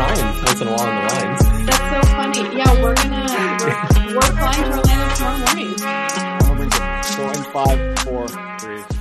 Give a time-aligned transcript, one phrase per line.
[0.00, 1.66] rhymes once in a while in the rhymes.
[1.66, 2.56] That's so funny.
[2.56, 3.26] Yeah, we're gonna
[3.60, 5.74] we're, we're flying to Orlando tomorrow morning.
[5.78, 7.04] I'm gonna bring it.
[7.04, 8.28] So in five, four,
[8.58, 9.00] three.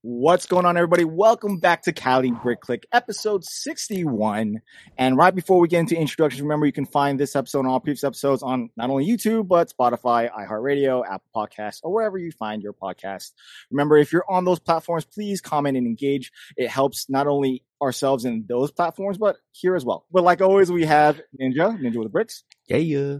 [0.00, 1.04] What's going on, everybody?
[1.04, 4.62] Welcome back to Cali Brick Click, episode 61.
[4.96, 7.78] And right before we get into introductions, remember you can find this episode and all
[7.78, 12.62] previous episodes on not only YouTube, but Spotify, iHeartRadio, Apple Podcasts, or wherever you find
[12.62, 13.32] your podcast.
[13.70, 16.32] Remember, if you're on those platforms, please comment and engage.
[16.56, 20.06] It helps not only ourselves in those platforms, but here as well.
[20.10, 22.44] But like always, we have Ninja, Ninja with the Bricks.
[22.68, 23.16] Yeah, yeah.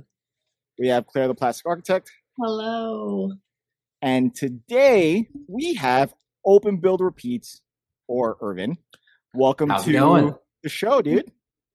[0.79, 2.11] We have Claire, the Plastic Architect.
[2.39, 3.33] Hello.
[4.01, 6.15] And today we have
[6.47, 7.61] Open Build Repeats
[8.09, 8.79] or Irvin.
[9.35, 10.35] Welcome How's to going?
[10.63, 11.31] the show, dude.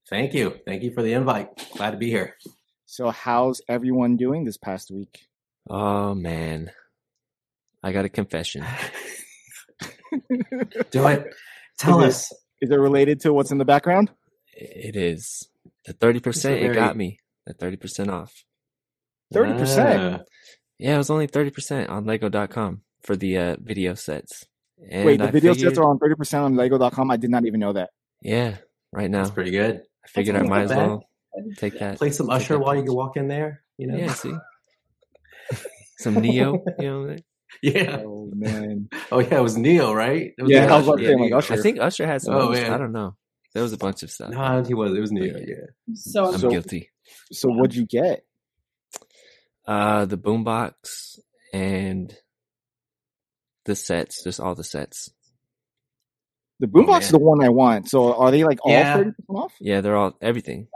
[0.08, 0.54] Thank you.
[0.66, 1.48] Thank you for the invite.
[1.76, 2.36] Glad to be here.
[2.86, 5.26] So, how's everyone doing this past week?
[5.68, 6.70] Oh man,
[7.82, 8.64] I got a confession.
[10.90, 11.34] Do it.
[11.78, 12.32] Tell us.
[12.60, 14.10] Is it related to what's in the background?
[14.52, 15.48] It is
[15.86, 16.56] the thirty percent.
[16.56, 18.44] It's a It got me the thirty percent off.
[19.34, 20.20] 30%.
[20.20, 20.24] Ah,
[20.78, 24.46] Yeah, it was only thirty percent on Lego.com for the uh, VIDIYO sets.
[24.90, 27.10] And Wait, the I VIDIYO figured, sets are on 30% on Lego.com.
[27.10, 27.90] I did not even know that.
[28.22, 28.56] Yeah,
[28.92, 29.82] right now that's pretty good.
[30.04, 30.86] I figured I might as bad.
[30.88, 31.04] well
[31.56, 31.98] take that.
[31.98, 33.62] Play some Usher while you can walk in there.
[33.76, 33.96] You know.
[33.98, 34.32] Yeah, see,
[35.98, 36.64] some Neo.
[36.78, 37.16] You know,
[37.62, 38.02] Yeah.
[38.04, 38.88] Oh, man.
[39.12, 40.32] Oh yeah, it was Neil, right?
[40.36, 40.74] It was Yeah, Neo.
[40.74, 41.54] I was about Yeah, like, Usher.
[41.54, 42.34] I think Usher had some.
[42.34, 42.72] Oh, other- man.
[42.72, 43.16] I don't know.
[43.54, 44.30] There was a bunch of stuff.
[44.30, 44.92] No, he was.
[44.94, 45.24] It was Neil.
[45.38, 45.44] Yeah.
[45.46, 45.94] Yeah.
[45.94, 46.90] So I'm So- guilty.
[47.32, 48.24] So, what'd you get?
[49.66, 51.18] Uh, the boombox
[51.54, 52.14] and
[53.64, 55.10] the sets, just all the sets.
[56.60, 57.02] The boombox man.
[57.02, 57.88] is the one I want.
[57.88, 58.96] So, are they like all Yeah.
[58.98, 59.54] 30% off?
[59.60, 60.68] Yeah, they're all everything.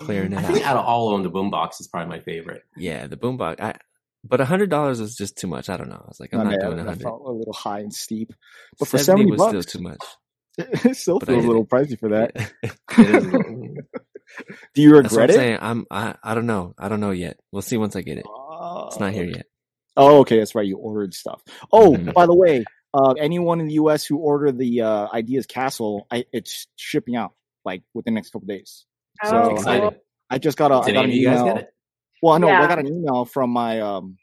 [0.00, 0.76] Clearing I it think out.
[0.76, 2.62] out of all of them, the boombox is probably my favorite.
[2.76, 3.60] Yeah, the boombox.
[3.60, 3.76] I
[4.24, 5.68] but a hundred dollars was just too much.
[5.68, 6.00] I don't know.
[6.02, 7.02] I was like, I'm My not bad, doing a hundred.
[7.02, 8.32] felt a little high and steep.
[8.78, 9.98] But for 70 was bucks, still too much.
[10.58, 11.68] it still But feels a little it.
[11.68, 12.32] pricey for that.
[12.98, 13.74] It is little-
[14.74, 15.34] Do you That's what regret I'm it?
[15.34, 15.58] saying.
[15.60, 16.74] I'm I I don't know.
[16.78, 17.38] I don't know yet.
[17.52, 18.24] We'll see once I get it.
[18.86, 19.46] It's not here yet.
[19.96, 20.66] Oh, okay, that's right.
[20.66, 21.40] You ordered stuff.
[21.72, 22.12] Oh, Mhm.
[22.14, 24.04] by the way, uh, anyone in the U.S.
[24.04, 27.32] who ordered the uh, Ideas Castle, I, it's shipping out
[27.64, 28.86] like within the next couple days.
[29.22, 30.00] Oh, So I, excited.
[30.30, 31.62] I just got a I Did got an any of you guys email.
[32.24, 32.46] Get it?
[32.46, 34.16] Well, no, I got an email from my um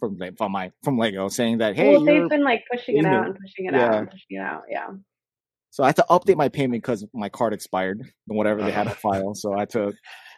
[0.00, 3.26] from from my from Lego saying that hey, well, they've been like pushing it out
[3.26, 3.86] and pushing it Yeah.
[3.86, 4.62] out and pushing it out.
[4.68, 4.88] Yeah.
[5.70, 8.84] so I had to update my payment because my card expired and whatever they had
[8.84, 9.34] to file.
[9.34, 9.92] So I had to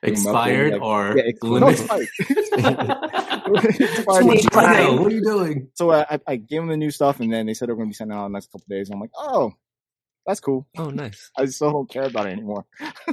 [0.05, 1.81] Expired like- or yeah, ex- no, limited?
[1.81, 2.09] expired.
[3.47, 4.23] What expired.
[4.25, 5.01] Twenty five.
[5.01, 5.69] are you doing?
[5.75, 7.87] So I, I- I gave them the new stuff, and then they said they're going
[7.89, 8.91] to be sending out in the next couple days.
[8.91, 9.53] I'm like, oh,
[10.27, 10.67] that's cool.
[10.77, 11.31] Oh, nice.
[11.37, 12.65] I still don't care about it anymore.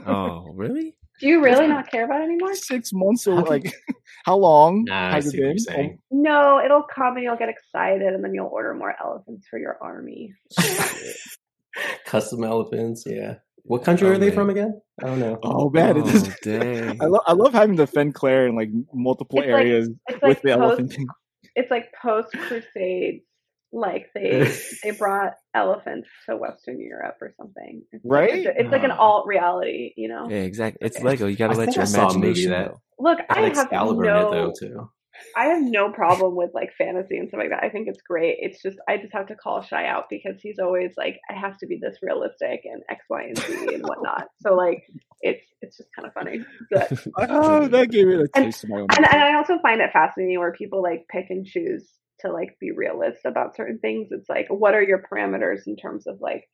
[0.05, 0.95] Oh, really?
[1.19, 2.55] Do you really not care about it anymore?
[2.55, 3.73] Six months or like,
[4.25, 5.59] how long Nah, has it see what you're been?
[5.59, 5.99] saying.
[6.11, 9.77] No, it'll come and you'll get excited and then you'll order more elephants for your
[9.81, 10.33] army.
[12.05, 13.35] Custom elephants, yeah.
[13.63, 14.35] What country Oh, are they man.
[14.35, 14.81] from again?
[15.03, 15.37] I don't know.
[15.43, 16.23] Oh man, Oh, is.
[16.41, 16.97] dang.
[17.01, 20.23] I love I love having to defend Claire in like multiple It's areas It's with
[20.23, 21.07] like the post, elephant thing.
[21.55, 23.23] it's like post crusades.
[23.71, 24.51] Like they
[24.83, 27.83] they brought elephants to Western Europe or something.
[27.91, 28.45] It's like, Right?
[28.45, 30.27] it's, it's like an alt reality, you know.
[30.29, 30.85] Yeah, exactly.
[30.87, 31.05] It's Okay.
[31.05, 31.27] Lego.
[31.27, 32.81] You got to let your I saw a movie imagination that- go.
[33.01, 34.89] Look, I have Excalibur no though too.
[35.35, 37.61] I have no problem with like fantasy and stuff like that.
[37.63, 38.37] I think it's great.
[38.39, 41.57] It's just I just have to call Shy out because he's always like, it has
[41.59, 44.27] to be this realistic and X, Y, and Z and whatnot.
[44.41, 44.83] So like,
[45.21, 46.39] it's it's just kind of funny.
[46.71, 48.87] But, Oh, that gave me a And- taste of my own.
[48.95, 51.87] and and I also find it fascinating where people like pick and choose
[52.21, 54.09] to like be realist about certain things.
[54.11, 56.49] It's like, what are your parameters in terms of like,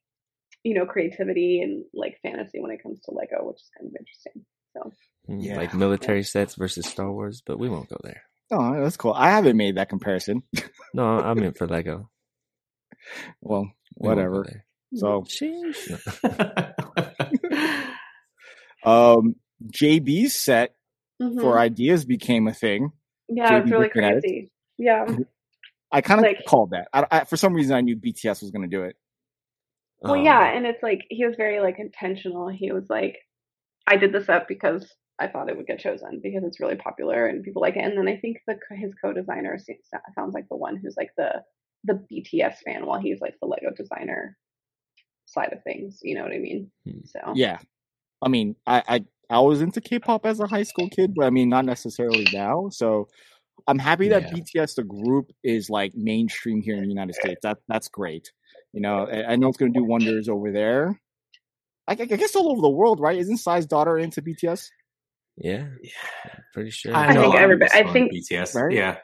[0.64, 3.96] you know, creativity and like fantasy when it comes to Lego, which is kind of
[4.00, 4.46] interesting.
[4.74, 4.92] So
[5.30, 5.58] Mm, Yeah.
[5.58, 8.22] Like military sets versus Star Wars, but we won't go there.
[8.52, 9.14] Oh, that's cool.
[9.14, 10.44] I haven't made that comparison.
[10.94, 12.10] No, I meant for Lego.
[13.42, 14.64] Well, We whatever.
[14.96, 15.92] So, Sheesh.
[18.84, 19.36] um,
[19.68, 20.76] JB's set
[21.22, 21.40] Mhm.
[21.42, 22.92] for ideas became a thing.
[23.30, 24.22] yeah, it's really looking it.
[24.22, 24.52] crazy.
[24.78, 25.06] Yeah.
[25.96, 26.88] I kind of Like- called that.
[26.94, 28.96] I, I, for some reason, I knew BTS was going to do it.
[30.02, 32.50] Well, Um, yeah, and it's like he was very like intentional.
[32.50, 33.18] He was like,
[33.88, 34.86] I did this up because
[35.20, 37.84] I thought it would get chosen because it's really popular and people like it.
[37.84, 39.58] And then I think the his co-designer
[40.14, 41.42] sounds like the one who's like the
[41.86, 44.38] the BTS fan, while he's like the Lego designer
[45.28, 46.00] side of things.
[46.04, 46.72] You know what I mean?
[46.86, 47.00] Hmm.
[47.06, 47.60] So Yeah.
[48.22, 51.30] I mean, I, I I was into K-pop as a high school kid, but I
[51.30, 52.70] mean, not necessarily now.
[52.70, 53.08] So
[53.68, 54.34] I'm happy that Yeah.
[54.64, 57.40] BTS, the group, is like mainstream here in the United States.
[57.44, 58.32] That that's great.
[58.74, 61.00] You know, I, I know it's going to do wonders over there.
[61.88, 63.18] I, I guess all over the world, right?
[63.18, 64.68] Isn't Psy's daughter into BTS?
[65.38, 65.68] Yeah,
[66.54, 66.96] pretty sure.
[66.96, 68.56] I know think a lot of everybody- I think- BTS.
[68.56, 68.76] Right?
[68.76, 68.98] Yeah,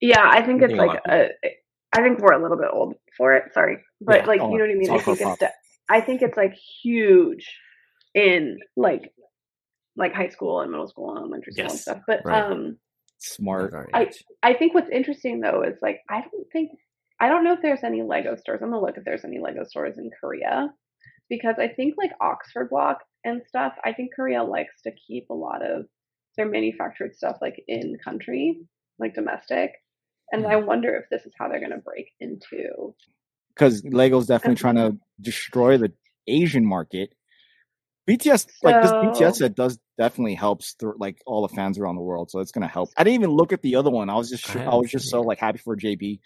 [0.00, 1.48] yeah, I think I it's think like lot of a,
[1.92, 3.52] I think we're a little bit old for it.
[3.54, 4.26] Sorry, but Yeah.
[4.26, 4.90] like Oh, you know what I mean.
[4.90, 5.52] I think hardcore it's de-
[5.90, 7.46] I think it's like huge
[8.14, 9.12] in like
[9.96, 11.98] like high school and middle school and elementary school and stuff.
[12.06, 12.42] But right.
[12.44, 12.76] um
[13.18, 13.74] Smart.
[13.92, 14.10] I-
[14.42, 16.70] I think what's interesting though is like I don't think
[17.20, 18.60] I don't know if there's any Lego stores.
[18.62, 20.72] I'm gonna look if there's any Lego stores in Korea
[21.28, 23.74] because I think like Oxford Block and stuff.
[23.84, 25.86] I think Korea likes to keep a lot of
[26.36, 28.60] their manufactured stuff like in country,
[28.98, 29.72] like domestic.
[30.30, 30.66] And I mm.
[30.66, 32.94] wonder if this is how they're gonna break into.
[33.54, 35.92] because Lego's definitely trying to destroy the
[36.28, 37.14] Asian market.
[38.08, 42.02] BTS, like this BTS set, does definitely helps through like all the fans around the
[42.02, 42.90] world, so it's gonna help.
[42.96, 44.08] I didn't even look at the other one.
[44.08, 46.20] I was just, I I, was just so like happy for JB.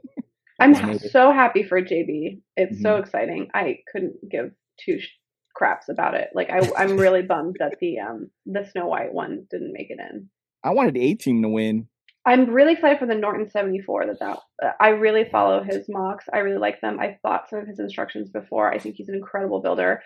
[0.60, 2.40] I'm so happy for JB.
[2.56, 2.82] It's Mm-hmm.
[2.82, 3.48] so exciting.
[3.54, 4.50] I couldn't give
[4.84, 5.08] two sh-
[5.54, 6.30] craps about it.
[6.34, 9.98] Like I, I'm really bummed that the um the Snow White one didn't make it
[10.00, 10.28] in.
[10.64, 11.88] I wanted A Team to win.
[12.26, 14.06] I'm really excited for the Norton 74.
[14.06, 16.26] That that uh, I really follow his mocks.
[16.32, 16.98] I really like them.
[17.00, 18.70] I've bought some of his instructions before.
[18.72, 20.02] I think he's an incredible builder.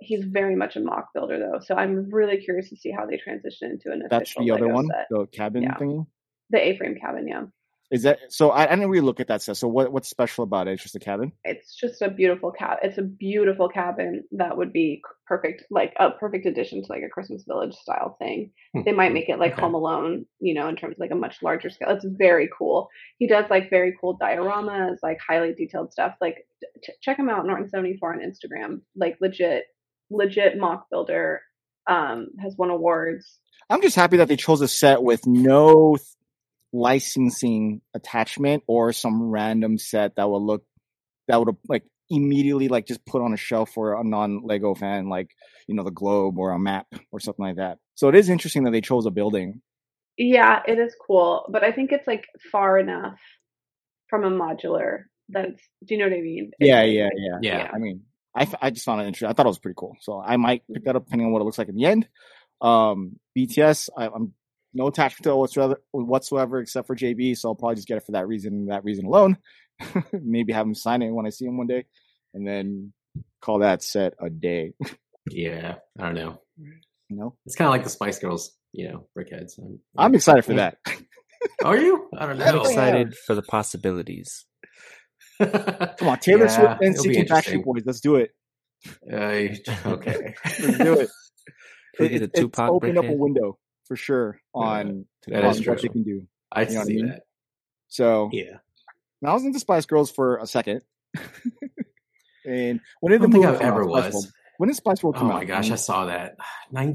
[0.00, 3.16] He's very much a mock builder though, so I'm really curious to see how they
[3.16, 5.06] transition into an That's the other Lego one, set.
[5.10, 5.74] the cabin Yeah.
[5.76, 6.06] thingy.
[6.50, 7.44] The A-frame cabin, yeah.
[7.90, 8.50] Is that so?
[8.50, 9.56] I, I didn't really look at that set.
[9.56, 10.72] So what what's special about it?
[10.72, 11.32] It's just a cabin.
[11.44, 12.78] It's just a beautiful cab.
[12.82, 17.08] It's a beautiful cabin that would be perfect, like a perfect addition to like a
[17.10, 18.50] Christmas Village style thing.
[18.74, 19.60] Hmm, they might hmm, make it like Okay.
[19.60, 21.90] Home Alone, you know, in terms of like a much larger scale.
[21.90, 22.88] It's very cool.
[23.18, 26.14] He does like very cool dioramas, like highly detailed stuff.
[26.22, 26.46] Like
[26.82, 28.80] ch- check him out, Norton seventy four on Instagram.
[28.96, 29.64] Like legit,
[30.10, 31.40] legit mock builder.
[31.86, 33.38] Um, has won awards.
[33.68, 36.06] I'm just happy that they chose a set with no th-
[36.72, 40.64] licensing attachment or some random set that would look
[41.28, 45.08] that would like immediately like just put on a shelf for a non Lego fan,
[45.08, 45.28] like
[45.68, 47.78] you know the globe or a map or something like that.
[47.94, 49.60] So it is interesting that they chose a building.
[50.16, 53.18] Yeah, it is cool, but I think it's like far enough
[54.08, 55.60] from a modular that's.
[55.84, 56.50] Do you know what I mean?
[56.58, 57.38] It's Yeah, like- yeah, yeah.
[57.42, 57.70] Yeah.
[57.74, 58.02] I mean,
[58.34, 59.28] I, f- I just found it interesting.
[59.28, 59.96] I thought it was pretty cool.
[60.00, 62.08] So I might pick that up depending on what it looks like in the end.
[62.60, 64.32] Um, BTS, I, I'm
[64.72, 67.36] no attachment to it whatsoever, whatsoever except for JB.
[67.36, 69.38] So I'll probably just get it for that reason, that reason alone.
[70.12, 71.84] Maybe have him sign it when I see him one day,
[72.32, 72.92] and then
[73.40, 74.72] call that set a day.
[75.30, 76.40] Yeah, I don't know.
[77.08, 79.58] You know, It's kind of like the Spice Girls, you know, brickheads.
[79.58, 80.78] I'm, I'm excited for that.
[81.64, 82.08] Are you?
[82.16, 84.46] I don't Yeah, I'm excited for the possibilities.
[85.40, 87.24] Come on, Taylor Yeah, Swift and Seeking.
[87.26, 87.82] Backstreet Boys.
[87.84, 88.30] Let's do it.
[89.10, 89.16] Uh,
[89.86, 90.34] okay.
[90.44, 91.08] Let's do it.
[91.98, 96.02] We It- it's opened up a window for sure on, that on what they can
[96.02, 96.26] do.
[96.50, 97.06] I You know what I see mean?
[97.08, 97.22] that.
[97.86, 98.56] So Yeah.
[99.24, 100.82] I was into Spice Girls for a second.
[102.44, 104.12] and when did the movie I've ever was.
[104.12, 104.26] World?
[104.58, 105.34] When did Spice World Oh come out?
[105.34, 106.36] my gosh, I saw that.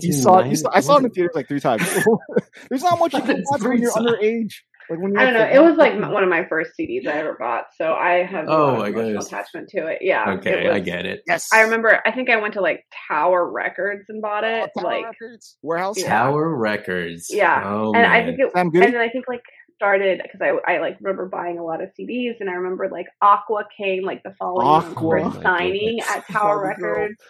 [0.02, 1.84] you saw, you saw I saw it in the theaters like three times.
[2.70, 4.54] There's not much you can watch when you're underage.
[4.90, 5.46] Like when you're I don't know.
[5.48, 8.52] It was like one of my first CDs I ever bought, so I have a
[8.52, 9.28] Oh lot of my emotional goodness.
[9.28, 10.00] attachment to it.
[10.02, 10.32] Yeah.
[10.38, 11.22] Okay, it I get it.
[11.28, 11.48] yes.
[11.54, 12.02] I remember.
[12.06, 14.72] I think I went to like Tower Records and bought Oh, it.
[14.78, 15.58] Tower like, Records.
[15.62, 15.98] Warehouse.
[15.98, 16.08] Yeah.
[16.10, 17.28] Tower Records.
[17.30, 18.52] Yeah, Oh, and I think it.
[18.54, 18.86] Sam Goody?
[18.86, 19.44] And then I think like
[19.76, 23.08] started because I I like remember buying a lot of CDs, and I remember like
[23.22, 24.94] Aqua came like the following Aqua.
[25.00, 27.08] for Oh signing at Tower Barbie girl.
[27.08, 27.22] Records.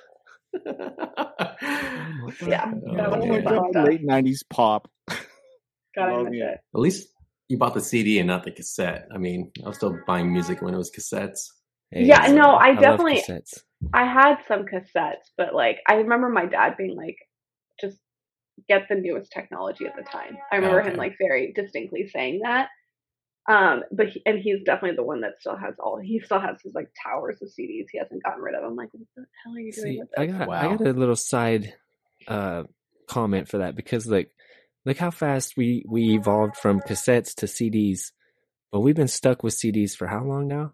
[2.47, 3.43] Yeah, Oh, that was Oh man.
[3.43, 4.89] my god, late '90s pop.
[5.95, 6.35] Gotta Love it.
[6.37, 6.59] it.
[6.73, 7.07] At least
[7.49, 9.07] you bought the CD and not the cassette.
[9.13, 11.49] I mean, I was still buying music when it was cassettes.
[11.91, 13.59] Hey, Yeah, so no, I love definitely- cassettes.
[13.93, 17.15] I had some cassettes, but like I remember my dad being like,
[17.81, 17.97] just
[18.67, 20.37] get the newest technology at the time.
[20.51, 22.67] I remember him like very distinctly saying that.
[23.47, 25.97] Um, but he, and he's definitely the one that still has all.
[25.97, 27.85] He still has his like towers of CDs.
[27.91, 28.63] He hasn't gotten rid of.
[28.63, 30.35] I'm like, what the hell are you doing See, with I this?
[30.35, 31.73] got I got a little side
[32.27, 32.63] uh
[33.07, 34.29] comment for that because like
[34.85, 38.11] look how fast we we evolved from cassettes to CDs,
[38.71, 40.73] but we've been stuck with CDs for how long now?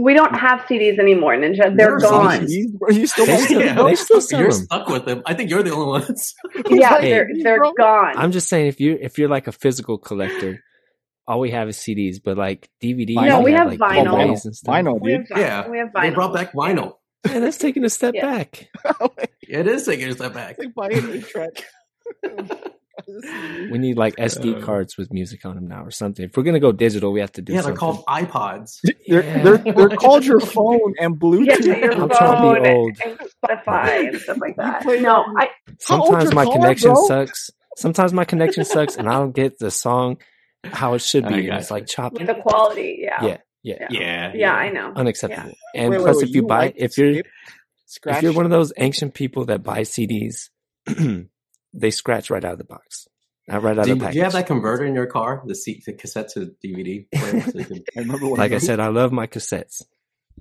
[0.00, 1.76] we don't have CDs anymore, Ninja.
[1.76, 2.42] They're Never gone.
[2.46, 2.68] CDs.
[2.94, 4.62] you still, they still, yeah, they still You're them.
[4.62, 5.22] stuck with them.
[5.26, 6.34] I think you're the only one that's.
[6.70, 8.16] yeah, Hey, they're they're gone.
[8.16, 10.62] I'm just saying if you if you're like a physical collector,
[11.26, 14.10] all we have is CDs, but like DVDs, No, you we have like vinyl.
[14.10, 14.72] Blu-rays and stuff.
[14.72, 15.36] Vinyl, we have dude.
[15.36, 15.40] vinyl.
[15.40, 16.02] Yeah, we have vinyl.
[16.02, 16.92] They brought back vinyl.
[17.26, 18.36] Man, that's taking a step Yeah.
[18.38, 18.68] back.
[19.48, 20.58] It is taking a step back.
[20.60, 21.64] Like buy an eight track.
[23.70, 26.24] We need like SD Uh, cards with music on them now or something.
[26.24, 28.78] If we're gonna go digital, we have to do Yeah, they're called iPods.
[29.08, 29.42] They're, Yeah.
[29.42, 31.64] they're they're called your phone and Bluetooth.
[31.64, 32.98] Yeah, your I'm trying to be old.
[33.04, 34.82] and Spotify and stuff like that.
[34.82, 35.48] play No, I
[35.80, 37.06] Sometimes my car, connection bro?
[37.06, 37.50] sucks.
[37.76, 40.16] Sometimes my connection sucks, and I don't get the song
[40.64, 41.48] how it should be.
[41.48, 41.76] And it's you.
[41.76, 42.24] like choppy.
[42.24, 42.98] the quality.
[43.00, 43.22] Yeah.
[43.24, 43.86] Yeah, yeah, Yeah.
[44.00, 44.92] Yeah, Yeah, I know.
[44.96, 45.52] unacceptable.
[45.74, 47.22] And Wait, wait, plus, wait, if you, buy, like if you're
[47.86, 50.50] scratch, if you're one of those ancient people that buy CDs,
[51.74, 53.06] they scratch right out of the box,
[53.46, 55.42] not right out Do of you, the do you have that converter in your car?
[55.46, 57.40] The, C, the cassette to DVD player?
[57.42, 59.82] So can- I remember like I said, I love my cassettes.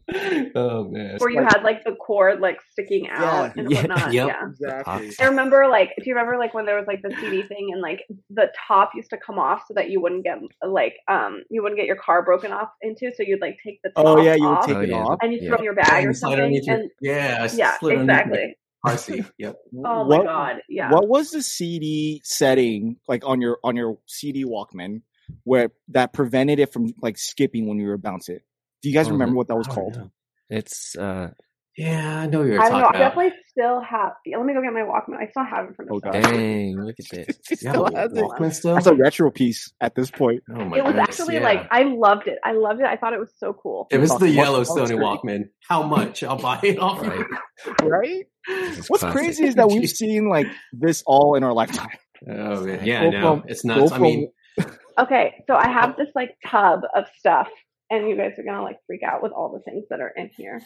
[0.55, 1.17] oh man.
[1.17, 3.81] where you like- had like the cord like sticking out and Yeah.
[3.81, 4.13] whatnot.
[4.13, 4.27] Yep.
[4.27, 4.47] Yeah.
[4.47, 5.11] Exactly.
[5.19, 7.81] I remember like do you remember like when there was like the CD thing and
[7.81, 11.61] like the top used to come off so that you wouldn't get like um you
[11.61, 14.35] wouldn't get your car broken off into so you'd like take the top Oh yeah,
[14.35, 15.17] you would off take Oh, it off.
[15.21, 15.47] and you Yeah.
[15.49, 18.21] throw it in your bag or something underneath your- and yeah, yeah slid underneath my
[18.21, 18.55] exactly
[18.97, 19.25] Seat.
[19.37, 19.55] Yep.
[19.85, 23.97] oh what, my god yeah What was the CD setting like on your on your
[24.05, 25.01] CD Walkman
[25.43, 28.43] where that prevented it from like skipping when you were bounce it?
[28.81, 29.97] Do you guys Oh, remember what that was called?
[29.97, 30.11] know.
[30.49, 31.31] It's uh
[31.77, 34.61] Yeah, I know you're I talking don't know I definitely still have let me go
[34.63, 36.23] get my Walkman I still have it from Oh, the God.
[36.23, 37.37] dang, look at this.
[37.51, 38.17] It Yeah, still has it.
[38.17, 38.73] Walkman still.
[38.73, 40.41] That's a retro piece at this point.
[40.49, 40.77] oh my god.
[40.77, 41.43] it was goodness, actually yeah.
[41.43, 44.09] like I loved it I loved it I thought it was so cool It was
[44.09, 45.01] Cost the much yellow Sony screen.
[45.01, 46.23] Walkman, how much?
[46.23, 47.19] I'll buy it off Right.
[47.19, 47.87] you.
[47.87, 48.23] Right?
[48.49, 49.11] It's What's classic.
[49.19, 51.89] crazy is that we've seen like this all in our lifetime.
[52.29, 52.79] Oh man.
[52.85, 53.35] yeah, Go I know.
[53.41, 53.91] from- It's go nuts.
[53.91, 54.31] I mean,
[54.99, 57.49] Okay, so I have this like tub of stuff,
[57.91, 60.31] and you guys are gonna like freak out with all the things that are in
[60.35, 60.59] here.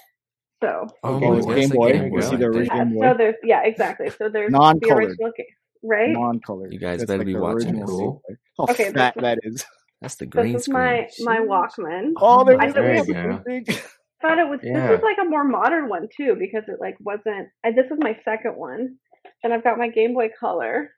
[0.61, 1.91] So Oh, Game- that's Game a Boy.
[1.93, 3.01] Game We Boy see the original- yeah, Game Boy.
[3.11, 4.09] so there's yeah, exactly.
[4.11, 5.03] So there's the Non-colored.
[5.05, 6.09] original, ga- right?
[6.09, 6.71] Non-colored.
[6.73, 7.97] You guys That's better like be watching original this.
[7.97, 8.19] Game Boy.
[8.57, 9.65] How Okay, fat is- that is.
[10.01, 11.07] That's the green this is screen.
[11.25, 12.13] my my Walkman.
[12.17, 13.21] Oh, there I you thought we go.
[13.21, 13.67] had-
[14.21, 14.87] Thought it was Yeah.
[14.89, 17.47] this is like a more modern one too because it like wasn't.
[17.63, 18.97] And this is my second one.
[19.41, 20.91] Then I've got my Game Boy Color,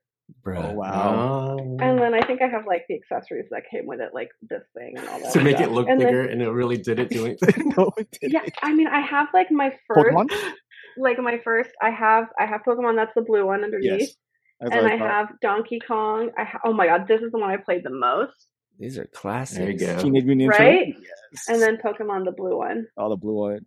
[0.44, 0.72] Bruh.
[0.72, 1.58] Oh wow.
[1.60, 4.30] um, and then I think I have like the accessories that came with it, like
[4.42, 5.34] this thing and all that.
[5.34, 5.70] to make stuff.
[5.70, 7.74] it look and then- bigger, and it really didn't do anything.
[7.77, 8.34] no, it didn't.
[8.34, 10.27] yeah, I mean, I have like my first, Pokemon?
[10.98, 11.72] like my first.
[11.82, 12.96] I have I have Pokemon.
[12.96, 14.00] That's the blue one underneath.
[14.00, 14.15] Yes.
[14.62, 16.32] And what I have Donkey Kong.
[16.38, 18.48] I ha- oh my god, this is the one I played the most.
[18.80, 19.60] These are classics.
[19.60, 20.00] There you go.
[20.00, 20.88] Teenage Mutant Ninja Right?
[20.88, 21.46] Yes.
[21.50, 22.88] And then Pokemon the blue one.
[22.98, 23.65] oh, the blue one.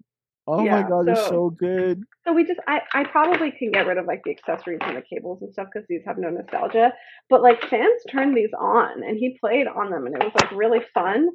[0.49, 2.03] Oh my Yeah, god, they're so- so good.
[2.25, 5.03] So we just I I probably can get rid of like the accessories and the
[5.03, 6.93] cables and stuff because these have no nostalgia.
[7.31, 10.51] But like fans turned these on and he played on them and it was like
[10.53, 11.29] really fun.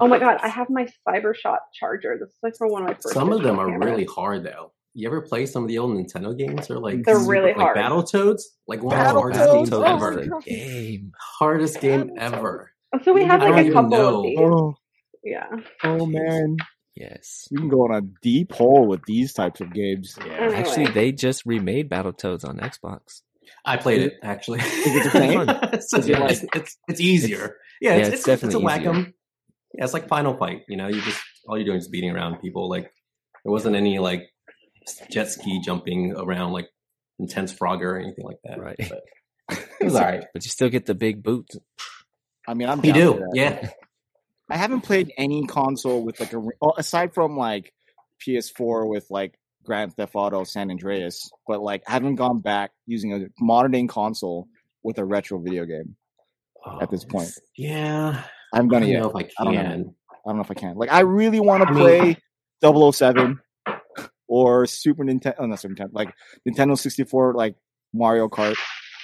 [0.00, 2.16] Oh my god, I have my CyberShot charger.
[2.20, 3.12] This is like for one of my first.
[3.14, 3.90] Some of them are cameras.
[3.90, 4.72] really hard though.
[4.94, 6.68] You ever play some of the old Nintendo games?
[6.68, 7.76] They're like They're super- really like hard.
[7.76, 9.20] Battletoads, like one of the Battletoads?
[9.36, 10.10] hardest games Oh, ever.
[10.12, 10.44] my the God.
[10.44, 11.12] game.
[11.20, 12.70] Hardest game ever.
[13.04, 14.16] So we have I like don't a couple know.
[14.18, 14.38] of these.
[14.40, 14.74] Oh,
[15.22, 15.48] Yeah.
[15.84, 16.56] oh man.
[16.96, 17.46] Yes.
[17.50, 20.16] You can go on a deep hole with these types of games.
[20.18, 20.54] Yeah, Anyway.
[20.56, 23.20] Actually, they just remade Battletoads on Xbox.
[23.64, 24.60] I played it actually.
[24.60, 25.44] Is it the same?
[25.72, 27.56] it's, Is like- it's, it's it's easier.
[27.80, 28.96] Yeah, Yeah, it's, it's it's, it's a definitely whack 'em.
[28.96, 29.12] easier.
[29.74, 30.62] Yeah, it's like Final Fight.
[30.68, 32.68] You know, you just all you're doing is beating around people.
[32.68, 32.90] Like
[33.44, 34.22] there wasn't any like
[35.10, 36.68] jet ski jumping around like
[37.18, 38.58] intense Frogger or anything like that.
[38.58, 38.76] Right.
[38.78, 39.02] But
[39.80, 40.24] it was all right.
[40.32, 41.56] But you still get the big boots.
[42.48, 43.70] I mean, I'm You do, yeah.
[44.50, 47.72] I haven't played any console with like a oh, aside from like
[48.26, 53.12] PS4 with like Grand Theft Auto San Andreas, but like I haven't gone back using
[53.12, 54.48] a modern day console
[54.82, 55.96] with a retro video game.
[56.80, 57.30] At this oh, point.
[57.56, 59.02] Yeah, I haven't I done it yet.
[59.02, 59.60] know if I I don't know.
[59.60, 60.76] I don't know if I can.
[60.76, 62.16] Like I really want to I mean-
[62.62, 63.38] play 007
[64.28, 66.12] or Super Nintendo, oh, not Super Nintendo, like
[66.48, 67.54] Nintendo 64, like
[67.92, 68.56] Mario Kart.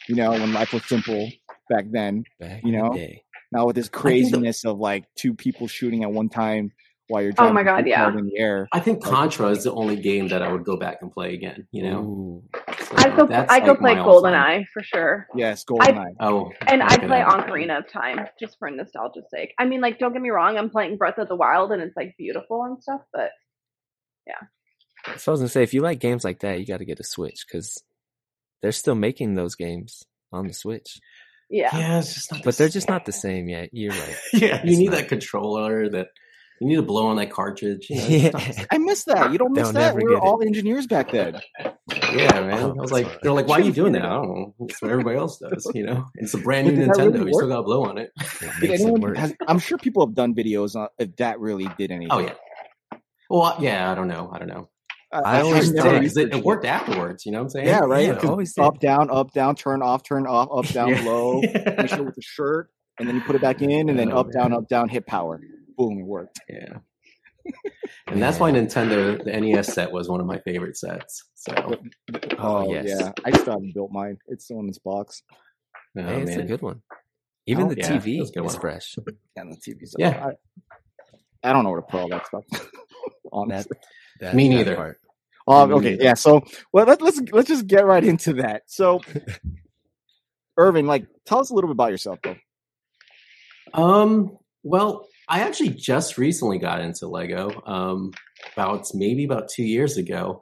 [0.08, 1.30] You know, when life was simple
[1.70, 2.24] back then.
[2.40, 2.92] Back You know?
[2.92, 3.22] the.
[3.52, 6.72] Now with this think the- craziness of like two people shooting at one time
[7.08, 8.08] while you're Oh my God, yeah.
[8.16, 8.68] in the air.
[8.72, 11.66] I think Contra is the only game that I would go back and play again.
[11.70, 12.42] You know,
[12.78, 14.32] So I go I go like play my all-time.
[14.32, 15.26] GoldenEye for sure.
[15.34, 16.14] Yes, GoldenEye.
[16.20, 19.52] Oh, And I play that- Ocarina of Time just for nostalgia's sake.
[19.58, 21.96] I mean, like, don't get me wrong, I'm playing Breath of the Wild and it's
[21.96, 23.30] like beautiful and stuff, but
[24.26, 24.46] yeah.
[25.18, 27.00] So I was gonna say, if you like games like that, you got to get
[27.00, 27.82] a Switch because
[28.62, 30.98] they're still making those games on the Switch,
[31.52, 31.76] yeah.
[31.76, 32.42] Yeah, it's just not.
[32.42, 32.94] but the they're just same.
[32.94, 33.68] not the same yet.
[33.72, 34.16] You're right.
[34.32, 34.96] Yeah, you need not.
[34.96, 35.88] that controller.
[35.88, 36.08] That
[36.60, 37.88] you need to blow on that cartridge.
[37.90, 38.66] You know, it's not the Yeah.
[38.70, 39.32] I miss that.
[39.32, 39.96] You don't miss They'll that.
[39.96, 40.22] We were get it.
[40.22, 41.40] all engineers back then.
[42.14, 42.52] Yeah, man.
[42.52, 44.02] I was like, they're like, why are you doing that?
[44.02, 44.08] True.
[44.08, 44.54] I don't know.
[44.60, 45.70] It's what everybody else does.
[45.74, 47.14] You know, it's a brand new But did that Nintendo.
[47.14, 48.12] really you still got to blow on it.
[48.20, 51.68] It Did makes it has, I'm sure people have done videos on if that really
[51.78, 52.10] did oh, anything.
[52.12, 52.34] Oh yeah.
[53.28, 53.90] Well, yeah.
[53.90, 54.30] I don't know.
[54.32, 54.68] I don't know.
[55.12, 57.26] I I've always never did, because it, it worked afterwards.
[57.26, 57.66] You know what I'm saying?
[57.66, 58.06] Yeah, right.
[58.06, 58.62] Yeah, 'Cause always did.
[58.62, 61.02] up, down, up, down, turn off, turn off, up, down, Yeah.
[61.04, 61.40] low.
[61.42, 64.18] Finish it with the shirt, and then you put it back in, and then Oh,
[64.20, 65.40] up, down, up, down, hit power.
[65.76, 66.40] Boom, it worked.
[66.48, 66.78] Yeah.
[68.06, 71.24] And that's why Nintendo, the NES set was one of my favorite sets.
[71.34, 71.76] So, oh,
[72.38, 72.84] Oh, yes.
[72.88, 74.16] yeah, I still haven't built mine.
[74.28, 75.22] It's still in this box.
[75.98, 76.46] oh, Hey, it's a man.
[76.46, 76.82] good one.
[76.92, 76.96] Oh,
[77.46, 78.60] Even Oh, the yeah, TV that's a good is one.
[78.60, 78.96] fresh.
[79.36, 79.94] Yeah, the TV's.
[79.98, 80.28] Yeah.
[81.42, 82.44] I, I don't know where to put all that stuff.
[83.32, 83.76] Honestly.
[83.76, 83.86] That-
[84.32, 84.74] Me that neither.
[84.76, 85.00] part.
[85.48, 86.04] Um, Me okay, neither.
[86.04, 86.14] yeah.
[86.14, 88.62] So, well, let, let's let's just get right into that.
[88.66, 89.00] So,
[90.56, 92.36] Irvin, like, tell us a little bit about yourself, though.
[93.74, 97.50] Um, well, I actually just recently got into Lego.
[97.66, 98.12] Um,
[98.54, 100.40] about maybe about two years ago.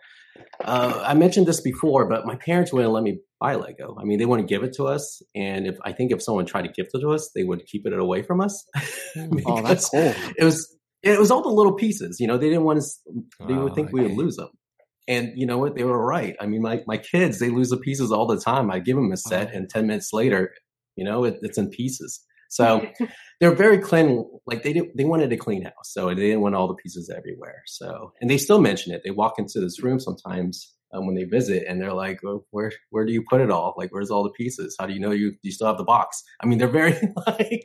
[0.65, 3.97] Uh, I mentioned this before, but my parents wouldn't let me buy Lego.
[4.01, 6.63] I mean, they wouldn't give it to us, and if I think if someone tried
[6.63, 8.67] to gift it to us, they would keep it away from us.
[9.47, 10.15] Oh, that's cool.
[10.39, 12.21] It was it was all the little pieces.
[12.21, 12.87] You know, they didn't want to.
[13.47, 14.50] They Oh, would think we would lose them.
[15.09, 15.75] And you know what?
[15.75, 16.37] They were right.
[16.40, 18.71] I mean, my my kids, they lose the pieces all the time.
[18.71, 19.57] I give them a set, Oh.
[19.57, 20.54] and ten minutes later,
[20.97, 22.21] you know, it, it's in pieces.
[22.50, 22.85] So
[23.40, 24.25] they're very clean.
[24.47, 27.11] Like they did, they wanted a clean house, so they didn't want all the pieces
[27.16, 27.62] everywhere.
[27.66, 29.02] So, and they still mention it.
[29.04, 32.73] They walk into this room sometimes um, when they visit, and they're like, oh, "Where
[32.90, 33.75] where do you put it all?
[33.76, 34.76] Like, where's all the pieces?
[34.78, 36.95] How do you know you you still have the box?" I mean, they're very
[37.26, 37.64] like.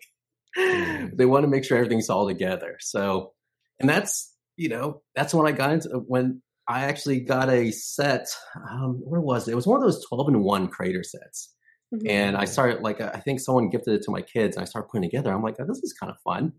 [0.56, 2.78] They want to make sure everything's all together.
[2.80, 3.34] So,
[3.80, 8.28] and that's you know that's when I got into when I actually got a set.
[8.70, 9.52] Um, where was it?
[9.52, 11.52] It was one of those twelve and one Creator sets
[11.94, 12.10] Mhm.
[12.10, 14.88] and I started like I think someone gifted it to my kids, and I started
[14.90, 15.32] putting it together.
[15.32, 16.54] I'm like, oh, this is kind of fun.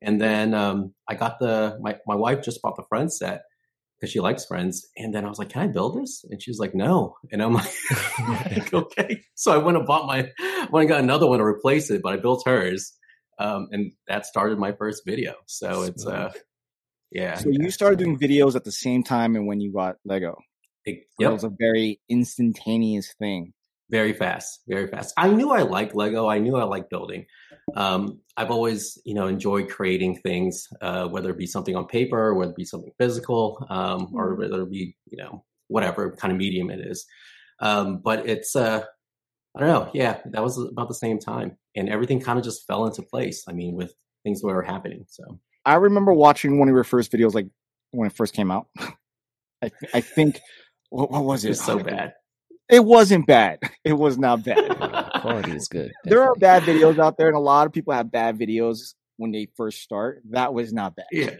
[0.00, 3.42] And then um, I got the my my wife just bought the Friends set
[4.00, 6.24] because she likes Friends, and then I was like, can I build this?
[6.28, 7.14] And she was like, no.
[7.30, 7.70] And I'm like,
[8.28, 9.22] like, okay.
[9.36, 10.28] So I went and bought my
[10.72, 12.92] went and got another one to replace it, but I built hers,
[13.38, 15.34] um, and that started my first video.
[15.46, 16.32] So it's uh,
[17.10, 17.34] yeah.
[17.34, 20.38] So you started doing videos at the same time and when you got Lego.
[20.84, 23.52] It, It was a very instantaneous thing.
[23.90, 27.26] very fast very fast i knew i liked lego i knew i liked building
[27.76, 32.32] um, i've always you know enjoyed creating things uh, whether it be something on paper
[32.34, 34.38] whether it be something physical um, or Mhm.
[34.38, 37.04] whether it be you know whatever kind of medium it is
[37.60, 38.82] um, but it's uh,
[39.56, 42.66] i don't know yeah that was about the same time and everything kind of just
[42.66, 43.92] fell into place i mean with
[44.24, 47.46] things that were happening so I remember watching one of your first videos, like
[47.92, 48.66] when it first came out.
[49.62, 50.40] I, th- I think
[50.90, 51.50] what, what was it it?
[51.50, 52.14] was so bad
[52.68, 53.60] It wasn't bad.
[53.84, 54.58] It was not bad.
[55.20, 55.92] Quality is good.
[56.04, 59.30] there are bad videos out there, and a lot of people have bad videos when
[59.30, 60.20] they first start.
[60.30, 61.06] That was not bad.
[61.12, 61.30] yeah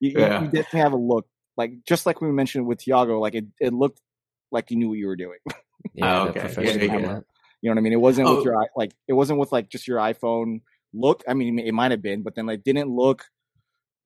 [0.00, 0.40] You, you- Yeah.
[0.42, 1.26] you definitely have a look
[1.56, 3.20] like just like we mentioned with Tiago.
[3.20, 4.00] Like it, it looked
[4.50, 5.38] like you knew what you were doing.
[5.94, 6.52] Yeah, Oh, okay.
[6.56, 6.86] Yeah, yeah, yeah.
[6.88, 7.24] camera.
[7.62, 7.92] You know what I mean?
[7.92, 8.36] It wasn't Oh.
[8.36, 10.60] with your eye- like it wasn't with like just your iPhone
[10.94, 11.22] look.
[11.28, 13.24] I mean, it might have been, but then like didn't look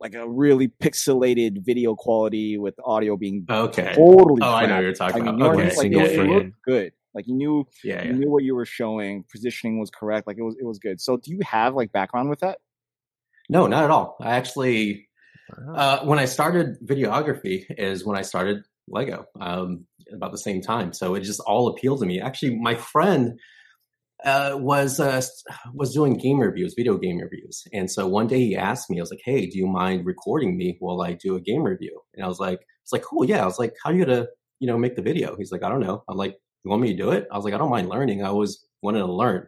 [0.01, 4.41] like a really pixelated video quality with audio being okay totally.
[4.43, 5.77] oh i know what you're talking I mean, about you know what I okay mean?
[5.77, 6.93] Like Single it, it looked good.
[7.15, 9.25] Like you knew yeah you yeah knew what you were showing.
[9.31, 10.27] Positioning was correct.
[10.27, 11.01] Like it was it was good.
[11.01, 12.59] So do you have like background with that?
[13.51, 15.07] no not at all i actually
[15.77, 20.93] Uh, when I started videography is when I started Lego um, about the same time.
[20.93, 22.21] So it just all appealed to me.
[22.21, 23.39] Actually, my friend
[24.25, 25.23] uh, was uh,
[25.75, 29.03] was doing game reviews, video game reviews, and so one day he asked me, I
[29.03, 32.25] was like, "Hey, do you mind recording me while I do a game review?" And
[32.25, 34.27] I was like, "It's like cool, yeah." I was like, "How are you gonna
[34.61, 36.93] you know make the video?" He's like, "I don't know." I'm like, "You want me
[36.93, 38.23] to do it?" I was like, "I don't mind learning.
[38.23, 39.47] I always wanted to learn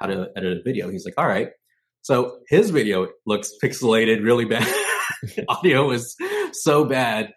[0.00, 1.50] how to edit a video." He's like, "All right."
[2.02, 4.66] So his video looks pixelated, really bad.
[5.48, 6.16] Audio is
[6.52, 7.32] so bad.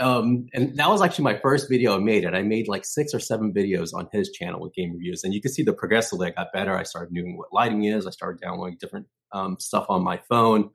[0.00, 2.24] Um, and that was actually my first video I made.
[2.24, 5.22] And I made like six or seven videos on his channel with game reviews.
[5.22, 6.76] And you can see the progressively I got better.
[6.76, 8.06] I started knowing what lighting is.
[8.06, 10.70] I started downloading different um, stuff on my phone.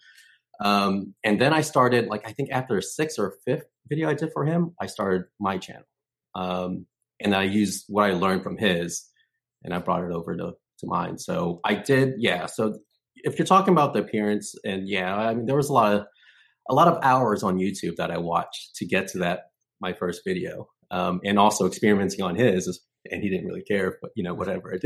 [0.63, 4.13] Um, and then I started, like, I think after a sixth or fifth video I
[4.13, 5.85] did for him, I started my channel.
[6.35, 6.85] Um,
[7.19, 9.05] and I used what I learned from his
[9.63, 11.17] and I brought it over to, to mine.
[11.17, 12.45] So I did, yeah.
[12.45, 12.79] So
[13.15, 16.05] if you're talking about the appearance, and yeah, I mean, there was a lot of,
[16.69, 20.21] a lot of hours on YouTube that I watched to get to that my first
[20.25, 24.33] video, um, and also experimenting on his, and he didn't really care, but you know
[24.33, 24.77] whatever I